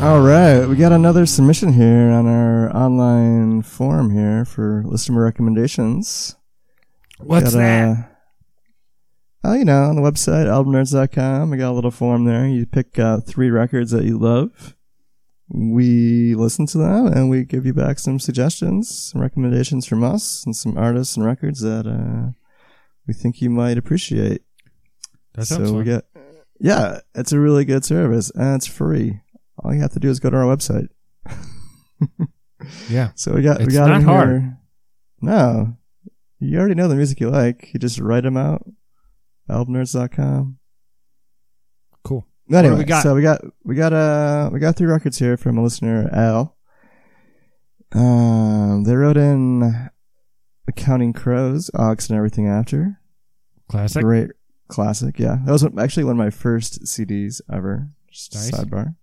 All 0.01 0.21
right, 0.21 0.65
we 0.67 0.75
got 0.75 0.91
another 0.91 1.25
submission 1.25 1.73
here 1.73 2.11
on 2.11 2.27
our 2.27 2.69
online 2.75 3.61
forum 3.63 4.11
here 4.11 4.45
for 4.45 4.83
listener 4.85 5.23
recommendations. 5.23 6.35
What's 7.17 7.53
Got, 7.53 7.59
that? 7.59 8.14
Uh, 9.45 9.51
oh, 9.51 9.53
you 9.53 9.65
know, 9.65 9.83
on 9.83 9.95
the 9.95 10.01
website, 10.01 10.45
albumnerds.com, 10.47 11.49
we 11.49 11.57
got 11.57 11.71
a 11.71 11.73
little 11.73 11.91
form 11.91 12.25
there. 12.25 12.47
You 12.47 12.65
pick 12.65 12.97
uh, 12.99 13.19
three 13.19 13.49
records 13.49 13.91
that 13.91 14.03
you 14.05 14.17
love. 14.17 14.75
We 15.49 16.33
listen 16.33 16.65
to 16.67 16.77
them 16.79 17.05
and 17.07 17.29
we 17.29 17.43
give 17.43 17.65
you 17.65 17.73
back 17.73 17.99
some 17.99 18.19
suggestions, 18.19 18.89
some 19.11 19.21
recommendations 19.21 19.85
from 19.85 20.03
us, 20.03 20.43
and 20.45 20.55
some 20.55 20.77
artists 20.77 21.15
and 21.17 21.25
records 21.25 21.61
that 21.61 21.85
uh, 21.85 22.31
we 23.07 23.13
think 23.13 23.41
you 23.41 23.49
might 23.51 23.77
appreciate. 23.77 24.41
That 25.35 25.45
sounds 25.45 25.69
so 25.69 25.75
we 25.75 25.85
fun. 25.85 25.85
get, 25.85 26.05
yeah, 26.59 27.01
it's 27.13 27.31
a 27.31 27.39
really 27.39 27.63
good 27.65 27.85
service 27.85 28.31
and 28.31 28.55
it's 28.55 28.65
free. 28.65 29.19
All 29.63 29.73
you 29.73 29.81
have 29.81 29.93
to 29.93 29.99
do 29.99 30.09
is 30.09 30.19
go 30.19 30.29
to 30.31 30.37
our 30.37 30.43
website. 30.57 30.87
yeah. 32.89 33.11
So 33.15 33.33
we 33.33 33.41
got 33.43 33.59
we 33.59 33.65
It's 33.65 33.73
got 33.75 33.87
not 33.89 34.03
hard. 34.03 34.29
here. 34.29 34.57
No, 35.21 35.77
you 36.39 36.57
already 36.57 36.75
know 36.75 36.87
the 36.87 36.95
music 36.95 37.19
you 37.19 37.29
like. 37.29 37.71
You 37.73 37.79
just 37.79 37.99
write 37.99 38.23
them 38.23 38.37
out. 38.37 38.65
Albumnerds.com. 39.49 40.57
Cool. 42.03 42.27
Anyway, 42.51 42.77
we 42.77 42.83
got? 42.83 43.03
so 43.03 43.15
we 43.15 43.21
got 43.21 43.41
we 43.63 43.75
got 43.75 43.93
uh 43.93 44.49
we 44.53 44.59
got 44.59 44.75
three 44.75 44.87
records 44.87 45.17
here 45.17 45.37
from 45.37 45.57
a 45.57 45.63
listener 45.63 46.09
Al. 46.11 46.55
Um, 47.91 48.83
they 48.83 48.95
wrote 48.95 49.17
in 49.17 49.59
"The 50.65 50.71
Counting 50.75 51.13
Crows," 51.13 51.71
"August," 51.73 52.09
and 52.09 52.17
everything 52.17 52.47
after. 52.47 52.99
Classic. 53.69 54.03
Great 54.03 54.31
classic, 54.67 55.19
yeah. 55.19 55.37
That 55.45 55.51
was 55.51 55.63
actually 55.77 56.03
one 56.03 56.11
of 56.13 56.17
my 56.17 56.29
first 56.29 56.83
CDs 56.83 57.41
ever. 57.51 57.89
Nice. 58.07 58.51
sidebar. 58.51 58.95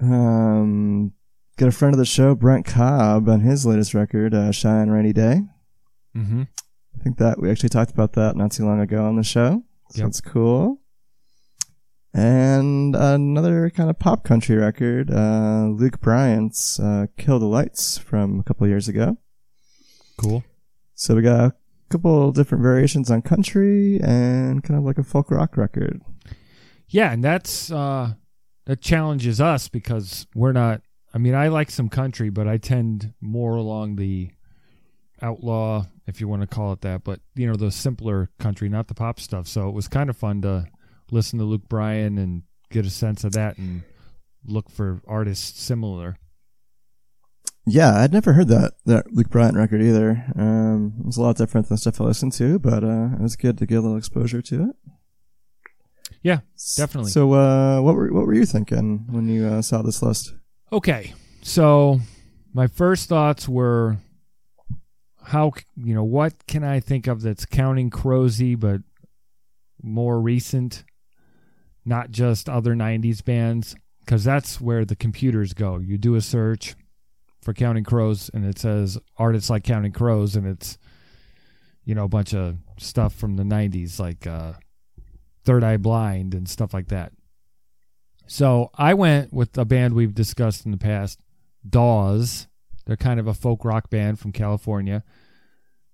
Um, 0.00 1.12
got 1.56 1.68
a 1.68 1.72
friend 1.72 1.94
of 1.94 1.98
the 1.98 2.04
show, 2.06 2.34
Brent 2.34 2.64
Cobb, 2.64 3.28
on 3.28 3.40
his 3.40 3.66
latest 3.66 3.94
record, 3.94 4.34
uh, 4.34 4.52
"Shine 4.52 4.90
Rainy 4.90 5.12
Day." 5.12 5.42
Mm-hmm. 6.16 6.42
I 7.02 7.04
think 7.04 7.18
that 7.18 7.40
we 7.40 7.50
actually 7.50 7.70
talked 7.70 7.90
about 7.90 8.12
that 8.12 8.36
not 8.36 8.52
too 8.52 8.64
long 8.64 8.78
ago 8.78 9.04
on 9.04 9.16
the 9.16 9.24
show. 9.24 9.64
So 9.90 9.98
Yep. 9.98 10.06
that's 10.06 10.20
cool. 10.20 10.80
And 12.14 12.94
another 12.94 13.70
kind 13.70 13.90
of 13.90 13.98
pop 13.98 14.22
country 14.22 14.54
record, 14.54 15.10
uh, 15.10 15.66
Luke 15.72 16.00
Bryan's 16.00 16.78
uh, 16.78 17.06
"Kill 17.18 17.40
the 17.40 17.46
Lights" 17.46 17.98
from 17.98 18.38
a 18.38 18.44
couple 18.44 18.68
years 18.68 18.86
ago. 18.86 19.16
Cool. 20.16 20.44
So 20.94 21.16
we 21.16 21.22
got 21.22 21.40
a 21.40 21.54
couple 21.90 22.30
different 22.30 22.62
variations 22.62 23.10
on 23.10 23.20
country 23.22 23.98
and 24.00 24.62
kind 24.62 24.78
of 24.78 24.84
like 24.84 24.98
a 24.98 25.02
folk 25.02 25.32
rock 25.32 25.56
record. 25.56 26.00
Yeah, 26.86 27.10
and 27.10 27.24
that's 27.24 27.72
uh 27.72 28.14
that 28.66 28.80
challenges 28.80 29.40
us 29.40 29.68
because 29.68 30.28
we're 30.36 30.52
not 30.52 30.82
I 31.12 31.18
mean, 31.18 31.34
I 31.34 31.48
like 31.48 31.72
some 31.72 31.88
country, 31.88 32.30
but 32.30 32.46
I 32.46 32.58
tend 32.58 33.12
more 33.20 33.56
along 33.56 33.96
the 33.96 34.30
outlaw, 35.20 35.86
if 36.06 36.20
you 36.20 36.28
want 36.28 36.42
to 36.42 36.48
call 36.48 36.72
it 36.72 36.80
that, 36.82 37.04
but 37.04 37.20
you 37.34 37.46
know, 37.46 37.54
the 37.54 37.70
simpler 37.70 38.30
country, 38.38 38.68
not 38.68 38.88
the 38.88 38.94
pop 38.94 39.20
stuff. 39.20 39.46
So 39.46 39.68
it 39.68 39.74
was 39.74 39.88
kind 39.88 40.10
of 40.10 40.16
fun 40.16 40.42
to 40.42 40.66
listen 41.10 41.38
to 41.38 41.44
Luke 41.44 41.68
Bryan 41.68 42.18
and 42.18 42.42
get 42.70 42.86
a 42.86 42.90
sense 42.90 43.24
of 43.24 43.32
that 43.32 43.58
and 43.58 43.82
look 44.44 44.70
for 44.70 45.00
artists 45.06 45.60
similar. 45.60 46.16
Yeah, 47.64 48.00
I'd 48.00 48.12
never 48.12 48.32
heard 48.32 48.48
that 48.48 48.72
that 48.86 49.12
Luke 49.12 49.30
Bryan 49.30 49.56
record 49.56 49.82
either. 49.82 50.24
Um, 50.36 50.94
it 50.98 51.06
was 51.06 51.16
a 51.16 51.22
lot 51.22 51.36
different 51.36 51.68
than 51.68 51.76
stuff 51.76 52.00
I 52.00 52.04
listened 52.04 52.32
to, 52.34 52.58
but 52.58 52.82
uh, 52.82 53.10
it 53.14 53.20
was 53.20 53.36
good 53.36 53.56
to 53.58 53.66
get 53.66 53.76
a 53.76 53.80
little 53.82 53.96
exposure 53.96 54.42
to 54.42 54.70
it. 54.70 54.76
Yeah, 56.22 56.40
definitely. 56.76 57.12
So, 57.12 57.32
uh, 57.32 57.80
what 57.80 57.94
were 57.94 58.12
what 58.12 58.26
were 58.26 58.34
you 58.34 58.46
thinking 58.46 59.06
when 59.08 59.28
you 59.28 59.46
uh, 59.46 59.62
saw 59.62 59.82
this 59.82 60.02
list? 60.02 60.34
Okay, 60.72 61.14
so 61.42 62.00
my 62.52 62.66
first 62.66 63.08
thoughts 63.08 63.48
were 63.48 63.98
how 65.24 65.52
you 65.76 65.94
know 65.94 66.04
what 66.04 66.46
can 66.46 66.64
I 66.64 66.80
think 66.80 67.06
of 67.06 67.22
that's 67.22 67.44
counting 67.46 67.90
Crozy, 67.90 68.54
but 68.54 68.80
more 69.82 70.20
recent, 70.20 70.84
not 71.84 72.10
just 72.10 72.48
other 72.48 72.74
'90s 72.74 73.24
bands, 73.24 73.74
because 74.00 74.24
that's 74.24 74.60
where 74.60 74.84
the 74.84 74.96
computers 74.96 75.54
go. 75.54 75.78
You 75.78 75.98
do 75.98 76.14
a 76.14 76.20
search 76.20 76.74
for 77.40 77.52
Counting 77.52 77.84
Crows, 77.84 78.30
and 78.32 78.44
it 78.44 78.58
says 78.58 78.98
artists 79.16 79.50
like 79.50 79.64
Counting 79.64 79.92
Crows, 79.92 80.36
and 80.36 80.46
it's 80.46 80.78
you 81.84 81.94
know 81.94 82.04
a 82.04 82.08
bunch 82.08 82.34
of 82.34 82.56
stuff 82.78 83.14
from 83.14 83.36
the 83.36 83.42
'90s, 83.42 83.98
like 83.98 84.26
uh, 84.26 84.54
Third 85.44 85.64
Eye 85.64 85.76
Blind 85.76 86.34
and 86.34 86.48
stuff 86.48 86.72
like 86.72 86.88
that. 86.88 87.12
So 88.26 88.70
I 88.74 88.94
went 88.94 89.32
with 89.32 89.56
a 89.58 89.64
band 89.64 89.94
we've 89.94 90.14
discussed 90.14 90.64
in 90.64 90.70
the 90.70 90.78
past, 90.78 91.20
Dawes. 91.68 92.46
They're 92.84 92.96
kind 92.96 93.20
of 93.20 93.26
a 93.26 93.34
folk 93.34 93.64
rock 93.64 93.90
band 93.90 94.18
from 94.18 94.32
California. 94.32 95.04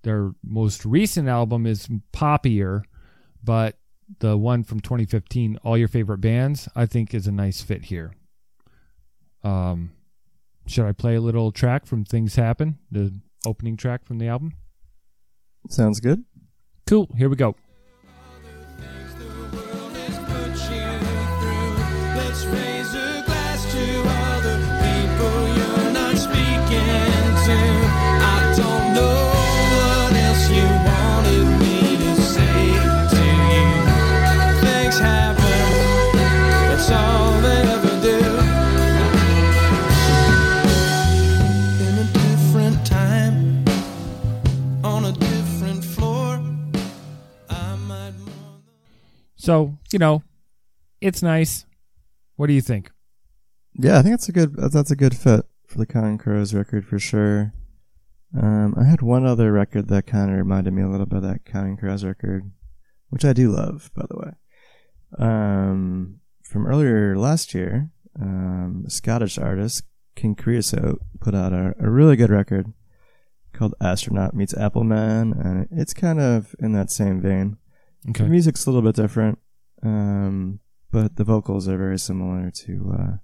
Their 0.03 0.33
most 0.43 0.85
recent 0.85 1.29
album 1.29 1.67
is 1.67 1.89
poppier, 2.13 2.83
but 3.43 3.79
the 4.21 4.37
one 4.37 4.65
from 4.65 4.81
2015, 4.81 5.59
All 5.63 5.77
Your 5.77 5.89
Favorite 5.89 6.21
Bands, 6.21 6.69
I 6.75 6.87
think 6.87 7.15
is 7.15 7.27
a 7.27 7.33
nice 7.33 7.61
fit 7.61 7.87
here. 7.87 8.15
Um, 9.43 9.93
should 10.67 10.87
I 10.87 10.93
play 10.93 11.17
a 11.17 11.21
little 11.21 11.53
track 11.53 11.87
from 11.87 12.05
Things 12.05 12.37
Happen, 12.37 12.79
the 12.91 13.13
opening 13.47 13.77
track 13.77 14.05
from 14.05 14.19
the 14.19 14.29
album? 14.29 14.55
Sounds 15.69 16.01
good. 16.01 16.25
Cool, 16.87 17.09
here 17.17 17.29
we 17.29 17.37
go. 17.37 17.55
So, 49.49 49.79
you 49.91 49.99
know, 49.99 50.23
it's 51.01 51.23
nice. 51.23 51.65
What 52.37 52.49
do 52.49 52.53
you 52.53 52.61
think? 52.61 52.91
Yeah, 53.73 53.99
I 53.99 54.03
think 54.03 54.13
that's 54.13 54.29
a 54.29 54.33
good 54.33 54.55
that's 54.55 54.91
a 54.91 54.95
good 54.95 55.17
fit 55.17 55.47
for 55.67 55.79
the 55.79 55.87
Counting 55.87 56.19
Crows 56.19 56.53
record 56.53 56.85
for 56.85 56.99
sure. 56.99 57.55
Um, 58.39 58.75
I 58.79 58.85
had 58.85 59.01
one 59.01 59.25
other 59.25 59.51
record 59.51 59.89
that 59.89 60.07
kind 60.07 60.31
of 60.31 60.37
reminded 60.37 60.75
me 60.75 60.83
a 60.83 60.89
little 60.91 61.07
bit 61.07 61.17
of 61.17 61.23
that 61.23 61.47
Counting 61.47 61.79
Crows 61.79 62.05
record, 62.05 62.51
which 63.09 63.25
I 63.25 63.33
do 63.33 63.51
love, 63.51 63.91
by 63.97 64.05
the 64.11 64.19
way. 64.19 64.33
Um, 65.19 66.21
from 66.43 66.67
earlier 66.67 67.17
last 67.17 67.55
year, 67.55 67.91
um, 68.21 68.85
a 68.87 68.91
Scottish 68.91 69.39
artist 69.39 69.83
King 70.15 70.35
Creosote 70.35 71.01
put 71.23 71.35
out 71.35 71.55
a, 71.55 71.75
a 71.81 71.89
really 71.89 72.17
good 72.17 72.29
record 72.29 72.75
called 73.55 73.75
Astronaut 73.81 74.35
Meets 74.35 74.53
Appleman, 74.53 75.33
and 75.43 75.69
it's 75.71 75.95
kind 75.95 76.21
of 76.21 76.55
in 76.59 76.73
that 76.73 76.91
same 76.91 77.23
vein. 77.23 77.57
Okay. 78.11 78.25
The 78.25 78.31
music's 78.31 78.67
a 78.67 78.71
little 78.71 78.83
bit 78.83 78.95
different, 78.95 79.39
um, 79.83 80.61
but 80.91 81.17
the 81.17 81.25
vocals 81.25 81.69
are 81.69 81.77
very 81.77 81.99
similar 81.99 82.51
to 82.51 82.95
uh, 82.99 83.17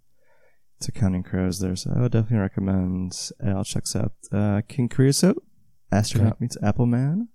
to 0.80 0.92
Counting 0.92 1.22
Crows 1.22 1.60
there. 1.60 1.76
So 1.76 1.92
I 1.96 2.00
would 2.00 2.12
definitely 2.12 2.38
recommend 2.38 3.30
Al 3.44 3.64
checks 3.64 3.94
out 3.94 4.12
uh, 4.32 4.62
King 4.68 4.88
Creosote, 4.88 5.42
Astronaut 5.92 6.40
Meets 6.40 6.56
Appleman. 6.62 7.28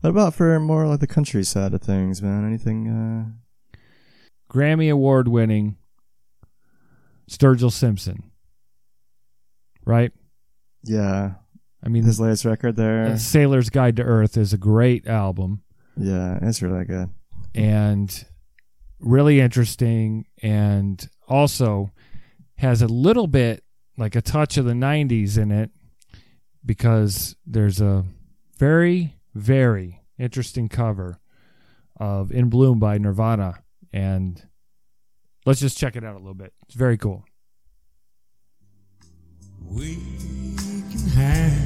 What 0.00 0.10
about 0.10 0.34
for 0.34 0.58
more 0.60 0.86
like 0.86 1.00
the 1.00 1.06
country 1.06 1.42
side 1.42 1.74
of 1.74 1.82
things, 1.82 2.22
man? 2.22 2.46
Anything? 2.46 2.88
Uh, 2.88 3.78
Grammy 4.52 4.90
Award 4.90 5.26
winning 5.28 5.76
Sturgill 7.28 7.72
Simpson. 7.72 8.30
Right? 9.84 10.12
yeah, 10.82 11.34
I 11.82 11.88
mean, 11.88 12.04
his 12.04 12.18
latest 12.18 12.44
record 12.44 12.76
there. 12.76 13.16
Sailor's 13.18 13.70
Guide 13.70 13.96
to 13.96 14.02
Earth 14.02 14.36
is 14.36 14.52
a 14.52 14.58
great 14.58 15.06
album 15.06 15.62
Yeah, 15.96 16.38
it's 16.42 16.60
really 16.62 16.84
good. 16.84 17.10
and 17.54 18.24
really 19.00 19.40
interesting 19.40 20.26
and 20.42 21.08
also 21.28 21.90
has 22.56 22.80
a 22.82 22.86
little 22.86 23.26
bit 23.26 23.62
like 23.98 24.14
a 24.16 24.22
touch 24.22 24.56
of 24.56 24.64
the 24.64 24.72
90s 24.72 25.36
in 25.38 25.50
it 25.50 25.70
because 26.64 27.36
there's 27.46 27.80
a 27.80 28.04
very 28.58 29.14
very 29.34 30.00
interesting 30.18 30.68
cover 30.68 31.20
of 31.98 32.30
In 32.32 32.48
Bloom 32.48 32.78
by 32.78 32.96
Nirvana 32.98 33.62
and 33.92 34.42
let's 35.44 35.60
just 35.60 35.76
check 35.78 35.94
it 35.96 36.04
out 36.04 36.14
a 36.14 36.18
little 36.18 36.34
bit. 36.34 36.52
It's 36.66 36.74
very 36.74 36.96
cool. 36.96 37.24
We 39.68 39.96
can 40.90 41.08
have 41.16 41.65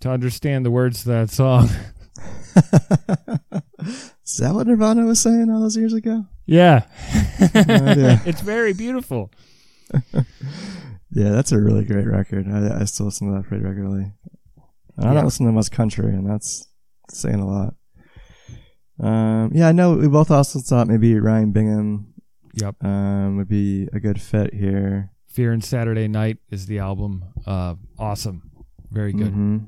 to 0.00 0.10
understand 0.10 0.64
the 0.66 0.70
words 0.70 1.02
to 1.02 1.08
that 1.10 1.30
song. 1.30 1.68
Is 4.24 4.36
that 4.38 4.54
what 4.54 4.66
Nirvana 4.66 5.04
was 5.06 5.20
saying 5.20 5.50
all 5.50 5.60
those 5.60 5.76
years 5.76 5.92
ago? 5.92 6.26
yeah, 6.46 6.86
it's 7.40 8.40
very 8.40 8.72
beautiful. 8.72 9.30
Yeah, 11.12 11.30
that's 11.30 11.50
a 11.50 11.58
really 11.58 11.84
great 11.84 12.06
record. 12.06 12.46
I, 12.48 12.82
I 12.82 12.84
still 12.84 13.06
listen 13.06 13.26
to 13.26 13.34
that 13.36 13.48
pretty 13.48 13.64
regularly. 13.64 14.12
And 14.96 15.04
I 15.04 15.08
Yeah. 15.08 15.14
don't 15.14 15.24
listen 15.24 15.44
to 15.44 15.50
much 15.50 15.72
country, 15.72 16.14
and 16.14 16.24
that's 16.24 16.68
saying 17.10 17.40
a 17.40 17.44
lot. 17.48 17.74
Um, 19.00 19.50
yeah, 19.52 19.66
I 19.66 19.72
know 19.72 19.94
we 19.96 20.06
both 20.06 20.30
also 20.30 20.60
thought 20.60 20.86
maybe 20.86 21.18
Ryan 21.18 21.50
Bingham 21.50 22.14
Yep. 22.54 22.84
um, 22.84 23.38
would 23.38 23.48
be 23.48 23.88
a 23.92 23.98
good 23.98 24.20
fit 24.20 24.54
here. 24.54 25.10
Fear 25.26 25.50
and 25.50 25.64
Saturday 25.64 26.06
Night 26.06 26.36
is 26.48 26.66
the 26.66 26.78
album. 26.78 27.24
Uh, 27.44 27.74
awesome. 27.98 28.48
Very 28.92 29.12
good. 29.12 29.32
hmm 29.32 29.58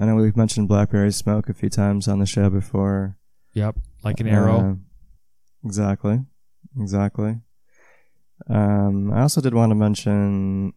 I 0.00 0.04
know 0.04 0.14
we've 0.14 0.36
mentioned 0.36 0.68
Blackberry 0.68 1.10
Smoke 1.10 1.48
a 1.48 1.54
few 1.54 1.68
times 1.68 2.06
on 2.06 2.20
the 2.20 2.26
show 2.26 2.48
before. 2.48 3.16
Yep. 3.54 3.76
Like 4.04 4.20
an 4.20 4.28
arrow. 4.28 4.58
Uh, 4.58 4.74
exactly. 5.66 6.20
Exactly. 6.78 7.40
Um, 8.48 9.12
I 9.12 9.22
also 9.22 9.40
did 9.40 9.54
want 9.54 9.70
to 9.70 9.74
mention 9.74 10.72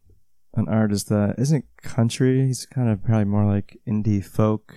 an 0.55 0.67
artist 0.67 1.09
that 1.09 1.35
isn't 1.37 1.65
country. 1.83 2.47
He's 2.47 2.65
kind 2.65 2.89
of 2.89 3.03
probably 3.03 3.25
more 3.25 3.45
like 3.45 3.77
indie 3.87 4.25
folk. 4.25 4.75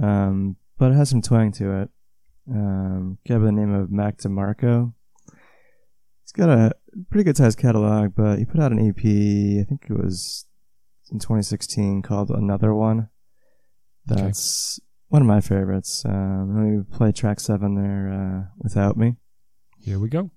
Um, 0.00 0.56
but 0.78 0.92
it 0.92 0.94
has 0.94 1.10
some 1.10 1.22
twang 1.22 1.50
to 1.52 1.82
it. 1.82 1.88
Um, 2.48 3.18
guy 3.26 3.38
by 3.38 3.46
the 3.46 3.52
name 3.52 3.74
of 3.74 3.90
Mac 3.90 4.18
DeMarco. 4.18 4.92
He's 6.22 6.32
got 6.32 6.50
a 6.50 6.72
pretty 7.10 7.24
good 7.24 7.36
sized 7.36 7.58
catalog, 7.58 8.14
but 8.14 8.38
he 8.38 8.44
put 8.44 8.60
out 8.60 8.72
an 8.72 8.78
EP, 8.78 8.98
I 8.98 9.64
think 9.68 9.86
it 9.88 9.98
was 9.98 10.46
in 11.10 11.18
2016 11.18 12.02
called 12.02 12.30
Another 12.30 12.74
One. 12.74 13.08
Okay. 14.10 14.22
That's 14.22 14.80
one 15.08 15.22
of 15.22 15.28
my 15.28 15.40
favorites. 15.40 16.04
Um, 16.04 16.54
let 16.56 16.64
me 16.64 16.82
play 16.96 17.12
track 17.12 17.40
seven 17.40 17.74
there, 17.74 18.12
uh, 18.12 18.54
without 18.58 18.96
me. 18.96 19.16
Here 19.80 19.98
we 19.98 20.08
go. 20.08 20.30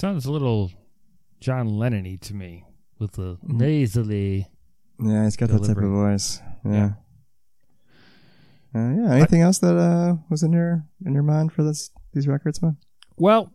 Sounds 0.00 0.24
a 0.24 0.32
little 0.32 0.72
John 1.40 1.68
Lennon-y 1.68 2.16
to 2.22 2.34
me 2.34 2.64
with 2.98 3.12
the 3.12 3.36
nasally. 3.42 4.48
Yeah, 4.98 5.24
he's 5.24 5.36
got 5.36 5.50
that 5.50 5.62
type 5.62 5.76
of 5.76 5.90
voice. 5.90 6.40
Yeah. 6.64 6.92
Uh, 8.74 8.78
yeah. 8.78 9.12
Anything 9.16 9.42
else 9.42 9.58
that 9.58 9.76
uh, 9.76 10.14
was 10.30 10.42
in 10.42 10.54
your 10.54 10.86
in 11.04 11.12
your 11.12 11.22
mind 11.22 11.52
for 11.52 11.62
this 11.62 11.90
these 12.14 12.26
records, 12.26 12.62
man? 12.62 12.78
Well, 13.18 13.52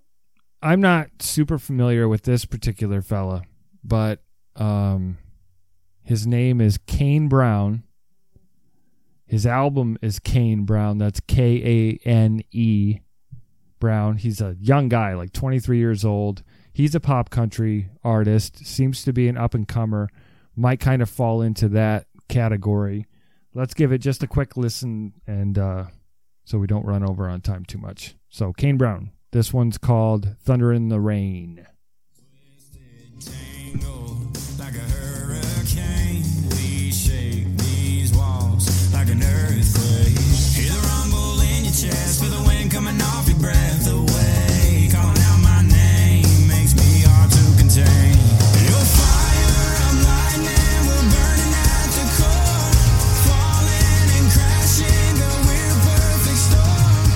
I'm 0.61 0.81
not 0.81 1.07
super 1.17 1.57
familiar 1.57 2.07
with 2.07 2.21
this 2.21 2.45
particular 2.45 3.01
fella, 3.01 3.41
but 3.83 4.21
um, 4.55 5.17
his 6.03 6.27
name 6.27 6.61
is 6.61 6.77
Kane 6.77 7.27
Brown. 7.27 7.81
His 9.25 9.47
album 9.47 9.97
is 10.03 10.19
Kane 10.19 10.63
Brown. 10.63 10.99
That's 10.99 11.21
K 11.21 11.99
A 12.05 12.07
N 12.07 12.43
E 12.51 12.99
Brown. 13.79 14.17
He's 14.17 14.41
a 14.41 14.55
young 14.59 14.89
guy, 14.89 15.13
like 15.13 15.33
23 15.33 15.77
years 15.77 16.05
old. 16.05 16.43
He's 16.73 16.95
a 16.95 16.99
pop 16.99 17.29
country 17.29 17.89
artist. 18.03 18.65
Seems 18.65 19.03
to 19.03 19.13
be 19.13 19.27
an 19.27 19.37
up 19.37 19.53
and 19.53 19.67
comer. 19.67 20.09
Might 20.55 20.79
kind 20.79 21.01
of 21.01 21.09
fall 21.09 21.41
into 21.41 21.69
that 21.69 22.07
category. 22.27 23.05
Let's 23.53 23.73
give 23.73 23.91
it 23.91 23.99
just 23.99 24.23
a 24.23 24.27
quick 24.27 24.57
listen, 24.57 25.13
and 25.25 25.57
uh, 25.57 25.85
so 26.43 26.57
we 26.57 26.67
don't 26.67 26.85
run 26.85 27.03
over 27.03 27.29
on 27.29 27.41
time 27.41 27.65
too 27.65 27.77
much. 27.77 28.15
So 28.29 28.51
Kane 28.53 28.77
Brown. 28.77 29.11
This 29.31 29.51
one's 29.51 29.77
called 29.77 30.37
Thunder 30.39 30.71
in 30.71 30.87
the 30.87 30.99
Rain. 30.99 31.65
Hear 42.21 42.29
the 42.29 42.44
coming 42.75 43.01
off 43.01 43.27
your 43.29 43.39
breath 43.39 43.87
away. 43.87 44.89
Calling 44.91 45.21
out 45.31 45.39
my 45.39 45.61
name 45.63 46.27
makes 46.47 46.75
me 46.75 47.07
hard 47.07 47.31
to 47.31 47.43
contain. 47.55 48.11
Your 48.67 48.83
fire, 48.99 49.63
I'm 49.87 49.97
lightning, 50.03 50.81
we're 50.83 51.07
burning 51.15 51.53
at 51.55 51.87
the 51.95 52.05
core. 52.19 52.75
Falling 53.23 54.07
and 54.19 54.27
crashing, 54.35 55.15
but 55.23 55.39
we're 55.47 55.77
perfect 55.87 56.41
storm. 56.51 57.07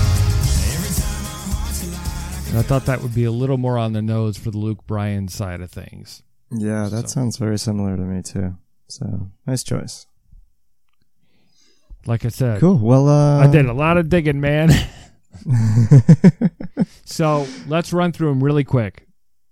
Every 0.72 0.94
time 0.96 1.24
our 1.28 1.44
hearts 1.52 1.80
collide, 1.84 2.48
And 2.50 2.58
I 2.58 2.62
thought 2.64 2.86
that 2.86 3.02
would 3.02 3.14
be 3.14 3.26
a 3.26 3.32
little 3.32 3.58
more 3.58 3.78
on 3.78 3.92
the 3.92 4.02
nose 4.02 4.38
for 4.38 4.52
the 4.52 4.58
Luke 4.58 4.88
Bryan 4.88 5.28
side 5.28 5.60
of 5.60 5.70
things. 5.72 6.24
Yeah, 6.52 6.88
that 6.88 7.10
So- 7.10 7.20
sounds 7.20 7.36
very 7.38 7.60
similar 7.60 7.98
to 7.98 8.04
me 8.04 8.22
too. 8.22 8.56
So 8.88 9.28
nice 9.46 9.64
choice. 9.64 10.06
Like 12.06 12.24
I 12.24 12.30
said, 12.30 12.62
Cool. 12.62 12.78
Well, 12.78 13.10
uh, 13.10 13.40
I 13.40 13.48
did 13.52 13.66
a 13.66 13.74
lot 13.74 13.98
of 13.98 14.08
digging, 14.08 14.40
man. 14.40 14.72
so 17.06 17.48
let's 17.68 17.94
run 17.94 18.12
through 18.12 18.30
them 18.30 18.44
really 18.44 18.64
quick. 18.64 19.08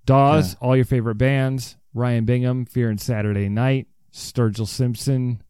Dawes, 0.06 0.56
all 0.62 0.76
your 0.76 0.86
favorite 0.86 1.16
bands. 1.16 1.76
Ryan 1.94 2.26
Bingham, 2.26 2.66
Fear 2.66 2.90
and 2.90 3.02
Saturday 3.02 3.50
Night. 3.50 3.88
Sturgill 4.14 4.68
Simpson. 4.68 5.42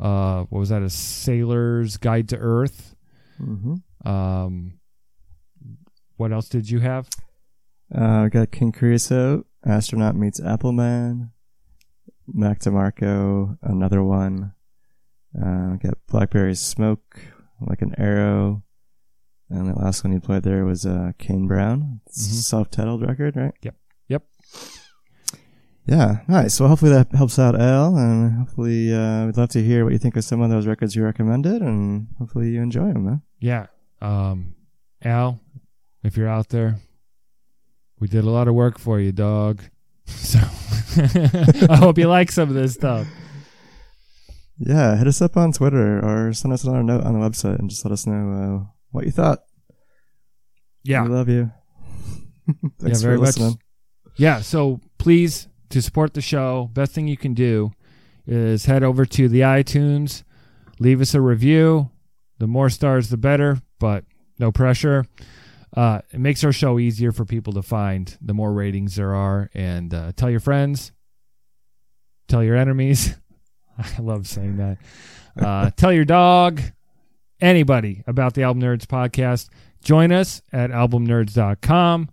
Uh, 0.00 0.44
what 0.44 0.58
was 0.58 0.68
that? 0.70 0.82
A 0.82 0.90
Sailor's 0.90 1.96
Guide 1.96 2.28
to 2.30 2.36
Earth. 2.38 2.94
hmm 3.38 3.74
Um, 4.04 4.78
what 6.16 6.32
else 6.32 6.48
did 6.48 6.70
you 6.70 6.80
have? 6.80 7.08
Uh, 7.94 8.22
we 8.24 8.30
got 8.30 8.50
King 8.50 8.72
Creosote, 8.72 9.46
Astronaut 9.66 10.16
Meets 10.16 10.40
Appleman, 10.40 11.30
Mac 12.26 12.60
DeMarco, 12.60 13.58
another 13.62 14.02
one. 14.02 14.54
Uh, 15.38 15.76
got 15.76 15.98
Blackberry 16.08 16.54
Smoke, 16.54 17.20
like 17.60 17.82
an 17.82 17.94
arrow. 17.98 18.62
And 19.52 19.68
the 19.68 19.78
last 19.78 20.02
one 20.04 20.12
you 20.12 20.20
played 20.20 20.42
there 20.42 20.64
was 20.64 20.86
uh, 20.86 21.12
Kane 21.18 21.46
Brown. 21.46 22.00
Mhm. 22.08 22.12
self-titled 22.14 23.02
record, 23.02 23.36
right? 23.36 23.52
Yep. 23.62 23.74
Yep. 24.08 24.22
Yeah, 25.86 26.20
nice. 26.28 26.60
Well, 26.60 26.68
hopefully 26.68 26.92
that 26.92 27.12
helps 27.12 27.38
out 27.38 27.60
Al, 27.60 27.96
and 27.96 28.32
hopefully 28.38 28.94
uh, 28.94 29.26
we'd 29.26 29.36
love 29.36 29.48
to 29.50 29.62
hear 29.62 29.82
what 29.84 29.92
you 29.92 29.98
think 29.98 30.16
of 30.16 30.22
some 30.24 30.40
of 30.40 30.48
those 30.48 30.66
records 30.66 30.94
you 30.94 31.02
recommended, 31.04 31.60
and 31.60 32.06
hopefully 32.18 32.50
you 32.50 32.62
enjoy 32.62 32.92
them, 32.92 33.04
man. 33.04 33.22
Yeah. 33.40 33.66
Um, 34.00 34.54
Al, 35.04 35.40
if 36.04 36.16
you're 36.16 36.28
out 36.28 36.50
there, 36.50 36.76
we 37.98 38.06
did 38.06 38.24
a 38.24 38.30
lot 38.30 38.46
of 38.46 38.54
work 38.54 38.78
for 38.78 39.00
you, 39.00 39.12
dog. 39.12 39.62
So 40.06 40.38
I 41.70 41.76
hope 41.76 41.96
you 41.96 42.06
like 42.06 42.30
some 42.30 42.48
of 42.50 42.54
this 42.54 42.74
stuff. 42.74 43.06
Yeah, 44.58 44.96
hit 44.96 45.06
us 45.06 45.22
up 45.22 45.36
on 45.38 45.52
Twitter 45.52 45.98
or 46.04 46.32
send 46.34 46.52
us 46.52 46.64
another 46.64 46.82
note 46.82 47.02
on 47.04 47.14
the 47.18 47.18
website 47.18 47.58
and 47.58 47.70
just 47.70 47.84
let 47.84 47.92
us 47.92 48.06
know 48.06 48.32
uh, 48.66 48.70
what 48.92 49.04
you 49.04 49.10
thought. 49.10 49.40
Yeah. 50.84 51.02
We 51.02 51.08
love 51.10 51.28
you. 51.28 51.50
Thanks 52.80 53.02
very 53.02 53.16
for 53.16 53.20
much. 53.20 53.26
listening. 53.38 53.58
Yeah. 54.16 54.40
So 54.40 54.80
please, 54.98 55.48
to 55.70 55.82
support 55.82 56.14
the 56.14 56.20
show, 56.20 56.70
best 56.72 56.92
thing 56.92 57.08
you 57.08 57.16
can 57.16 57.34
do 57.34 57.72
is 58.26 58.66
head 58.66 58.82
over 58.82 59.04
to 59.04 59.28
the 59.28 59.40
iTunes, 59.40 60.22
leave 60.78 61.00
us 61.00 61.14
a 61.14 61.20
review. 61.20 61.90
The 62.38 62.46
more 62.46 62.70
stars, 62.70 63.08
the 63.08 63.16
better, 63.16 63.60
but 63.78 64.04
no 64.38 64.50
pressure. 64.50 65.04
Uh, 65.76 66.00
it 66.12 66.18
makes 66.20 66.42
our 66.44 66.52
show 66.52 66.78
easier 66.78 67.12
for 67.12 67.24
people 67.24 67.52
to 67.54 67.62
find 67.62 68.16
the 68.20 68.34
more 68.34 68.52
ratings 68.52 68.96
there 68.96 69.14
are. 69.14 69.48
And 69.54 69.94
uh, 69.94 70.12
tell 70.16 70.28
your 70.28 70.40
friends, 70.40 70.92
tell 72.28 72.42
your 72.42 72.56
enemies. 72.56 73.14
I 73.78 74.00
love 74.02 74.26
saying 74.26 74.56
that. 74.56 74.78
Uh, 75.40 75.70
tell 75.76 75.92
your 75.92 76.04
dog, 76.04 76.60
anybody 77.42 78.02
about 78.06 78.34
the 78.34 78.44
Album 78.44 78.62
Nerds 78.62 78.86
podcast. 78.86 79.48
join 79.82 80.12
us 80.12 80.40
at 80.52 80.70
albumnerds.com. 80.70 82.08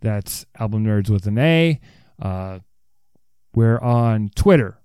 That's 0.00 0.46
album 0.58 0.84
nerds 0.84 1.10
with 1.10 1.26
an 1.26 1.36
A. 1.38 1.80
Uh, 2.20 2.60
we're 3.54 3.78
on 3.78 4.30
Twitter. 4.34 4.78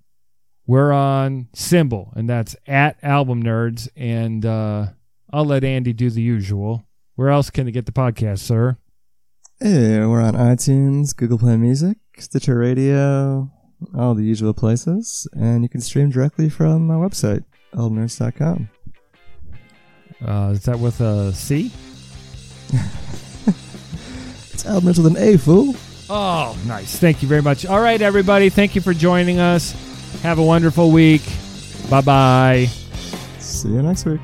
We're 0.66 0.92
on 0.92 1.48
Symbol, 1.54 2.12
and 2.16 2.28
that's 2.28 2.56
at 2.66 2.98
album 3.02 3.42
nerds. 3.42 3.88
And 3.96 4.44
uh, 4.44 4.88
I'll 5.32 5.44
let 5.44 5.64
Andy 5.64 5.92
do 5.92 6.10
the 6.10 6.20
usual. 6.20 6.84
Where 7.14 7.30
else 7.30 7.48
can 7.50 7.64
they 7.66 7.72
get 7.72 7.86
the 7.86 7.92
podcast, 7.92 8.40
sir? 8.40 8.76
Hey, 9.60 10.04
we're 10.04 10.20
on 10.20 10.34
iTunes, 10.34 11.16
Google 11.16 11.38
Play 11.38 11.56
Music, 11.56 11.96
Stitcher 12.18 12.58
Radio, 12.58 13.50
all 13.96 14.14
the 14.14 14.24
usual 14.24 14.52
places, 14.52 15.26
and 15.32 15.62
you 15.62 15.68
can 15.70 15.80
stream 15.80 16.10
directly 16.10 16.50
from 16.50 16.86
my 16.86 16.94
website, 16.94 17.44
albumnerds.com. 17.72 18.68
Uh, 20.24 20.50
is 20.52 20.62
that 20.64 20.78
with 20.78 21.00
a 21.00 21.32
C? 21.32 21.70
It's 24.52 24.64
albumnerds 24.64 24.96
with 24.96 25.06
an 25.08 25.16
A, 25.18 25.36
fool. 25.36 25.74
Oh, 26.08 26.56
nice. 26.66 26.96
Thank 26.98 27.20
you 27.20 27.28
very 27.28 27.42
much. 27.42 27.66
All 27.66 27.80
right, 27.80 28.00
everybody. 28.00 28.48
Thank 28.48 28.74
you 28.74 28.80
for 28.80 28.94
joining 28.94 29.38
us. 29.38 29.72
Have 30.22 30.38
a 30.38 30.42
wonderful 30.42 30.90
week. 30.90 31.22
Bye 31.90 32.00
bye. 32.00 32.66
See 33.38 33.68
you 33.68 33.82
next 33.82 34.06
week. 34.06 34.20